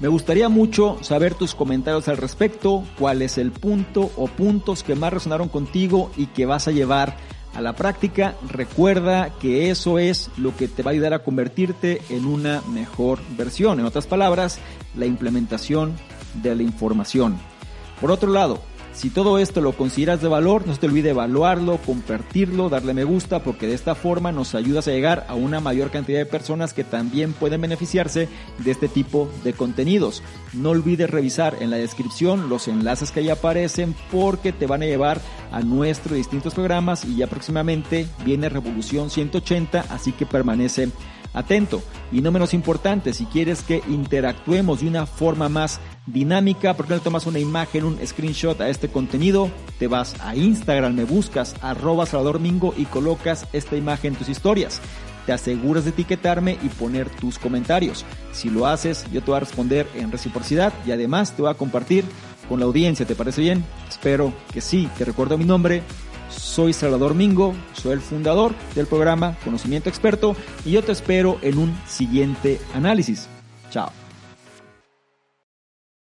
Me 0.00 0.08
gustaría 0.08 0.48
mucho 0.48 0.96
saber 1.02 1.34
tus 1.34 1.54
comentarios 1.54 2.08
al 2.08 2.16
respecto, 2.16 2.84
cuál 2.98 3.20
es 3.20 3.36
el 3.36 3.52
punto 3.52 4.10
o 4.16 4.28
puntos 4.28 4.82
que 4.82 4.94
más 4.94 5.12
resonaron 5.12 5.50
contigo 5.50 6.10
y 6.16 6.26
que 6.26 6.46
vas 6.46 6.68
a 6.68 6.70
llevar 6.70 7.18
a 7.54 7.60
la 7.60 7.74
práctica. 7.74 8.34
Recuerda 8.48 9.34
que 9.40 9.70
eso 9.70 9.98
es 9.98 10.30
lo 10.38 10.56
que 10.56 10.68
te 10.68 10.82
va 10.82 10.90
a 10.90 10.94
ayudar 10.94 11.12
a 11.12 11.22
convertirte 11.22 12.00
en 12.08 12.24
una 12.24 12.62
mejor 12.72 13.18
versión. 13.36 13.78
En 13.78 13.84
otras 13.84 14.06
palabras, 14.06 14.58
la 14.96 15.04
implementación 15.04 15.94
de 16.32 16.54
la 16.54 16.62
información. 16.62 17.38
Por 18.00 18.10
otro 18.10 18.30
lado, 18.30 18.62
si 18.92 19.08
todo 19.08 19.38
esto 19.38 19.60
lo 19.60 19.72
consideras 19.72 20.20
de 20.20 20.28
valor, 20.28 20.66
no 20.66 20.74
se 20.74 20.80
te 20.80 20.86
olvide 20.86 21.10
evaluarlo, 21.10 21.78
compartirlo, 21.78 22.68
darle 22.68 22.92
me 22.92 23.04
gusta, 23.04 23.42
porque 23.42 23.66
de 23.66 23.74
esta 23.74 23.94
forma 23.94 24.32
nos 24.32 24.54
ayudas 24.54 24.88
a 24.88 24.90
llegar 24.90 25.26
a 25.28 25.34
una 25.34 25.60
mayor 25.60 25.90
cantidad 25.90 26.18
de 26.18 26.26
personas 26.26 26.74
que 26.74 26.84
también 26.84 27.32
pueden 27.32 27.60
beneficiarse 27.60 28.28
de 28.58 28.70
este 28.70 28.88
tipo 28.88 29.30
de 29.44 29.52
contenidos. 29.52 30.22
No 30.52 30.70
olvides 30.70 31.08
revisar 31.08 31.56
en 31.60 31.70
la 31.70 31.76
descripción 31.76 32.48
los 32.48 32.68
enlaces 32.68 33.10
que 33.10 33.20
ahí 33.20 33.30
aparecen 33.30 33.94
porque 34.10 34.52
te 34.52 34.66
van 34.66 34.82
a 34.82 34.86
llevar 34.86 35.20
a 35.52 35.60
nuestros 35.60 36.16
distintos 36.16 36.54
programas 36.54 37.04
y 37.04 37.16
ya 37.16 37.26
próximamente 37.26 38.06
viene 38.24 38.48
Revolución 38.48 39.10
180, 39.10 39.86
así 39.88 40.12
que 40.12 40.26
permanece 40.26 40.90
atento. 41.32 41.82
Y 42.12 42.20
no 42.22 42.32
menos 42.32 42.54
importante, 42.54 43.12
si 43.12 43.26
quieres 43.26 43.62
que 43.62 43.82
interactuemos 43.88 44.80
de 44.80 44.88
una 44.88 45.06
forma 45.06 45.48
más 45.48 45.80
dinámica, 46.06 46.74
porque 46.74 46.94
le 46.94 47.00
tomas 47.00 47.26
una 47.26 47.38
imagen, 47.38 47.84
un 47.84 47.98
screenshot 48.04 48.60
a 48.60 48.68
este 48.68 48.88
contenido, 48.88 49.50
te 49.78 49.86
vas 49.86 50.14
a 50.20 50.34
Instagram, 50.34 50.94
me 50.94 51.04
buscas 51.04 51.54
arroba 51.62 52.06
Salvador 52.06 52.40
Mingo 52.40 52.74
y 52.76 52.84
colocas 52.84 53.46
esta 53.52 53.76
imagen 53.76 54.12
en 54.12 54.18
tus 54.18 54.28
historias. 54.28 54.80
Te 55.26 55.32
aseguras 55.32 55.84
de 55.84 55.90
etiquetarme 55.90 56.58
y 56.62 56.68
poner 56.68 57.08
tus 57.08 57.38
comentarios. 57.38 58.04
Si 58.32 58.50
lo 58.50 58.66
haces, 58.66 59.04
yo 59.12 59.20
te 59.20 59.30
voy 59.30 59.36
a 59.36 59.40
responder 59.40 59.86
en 59.94 60.10
reciprocidad 60.10 60.72
y 60.86 60.92
además 60.92 61.32
te 61.32 61.42
voy 61.42 61.50
a 61.50 61.54
compartir 61.54 62.04
con 62.48 62.58
la 62.58 62.66
audiencia. 62.66 63.06
¿Te 63.06 63.14
parece 63.14 63.42
bien? 63.42 63.64
Espero 63.88 64.32
que 64.52 64.60
sí. 64.60 64.88
Te 64.98 65.04
recuerdo 65.04 65.38
mi 65.38 65.44
nombre. 65.44 65.82
Soy 66.30 66.72
Salvador 66.72 67.14
Mingo, 67.14 67.54
soy 67.74 67.92
el 67.92 68.00
fundador 68.00 68.54
del 68.74 68.86
programa 68.86 69.36
Conocimiento 69.44 69.88
Experto 69.88 70.36
y 70.64 70.70
yo 70.72 70.82
te 70.82 70.92
espero 70.92 71.38
en 71.42 71.58
un 71.58 71.76
siguiente 71.88 72.60
análisis. 72.72 73.28
Chao. 73.70 73.99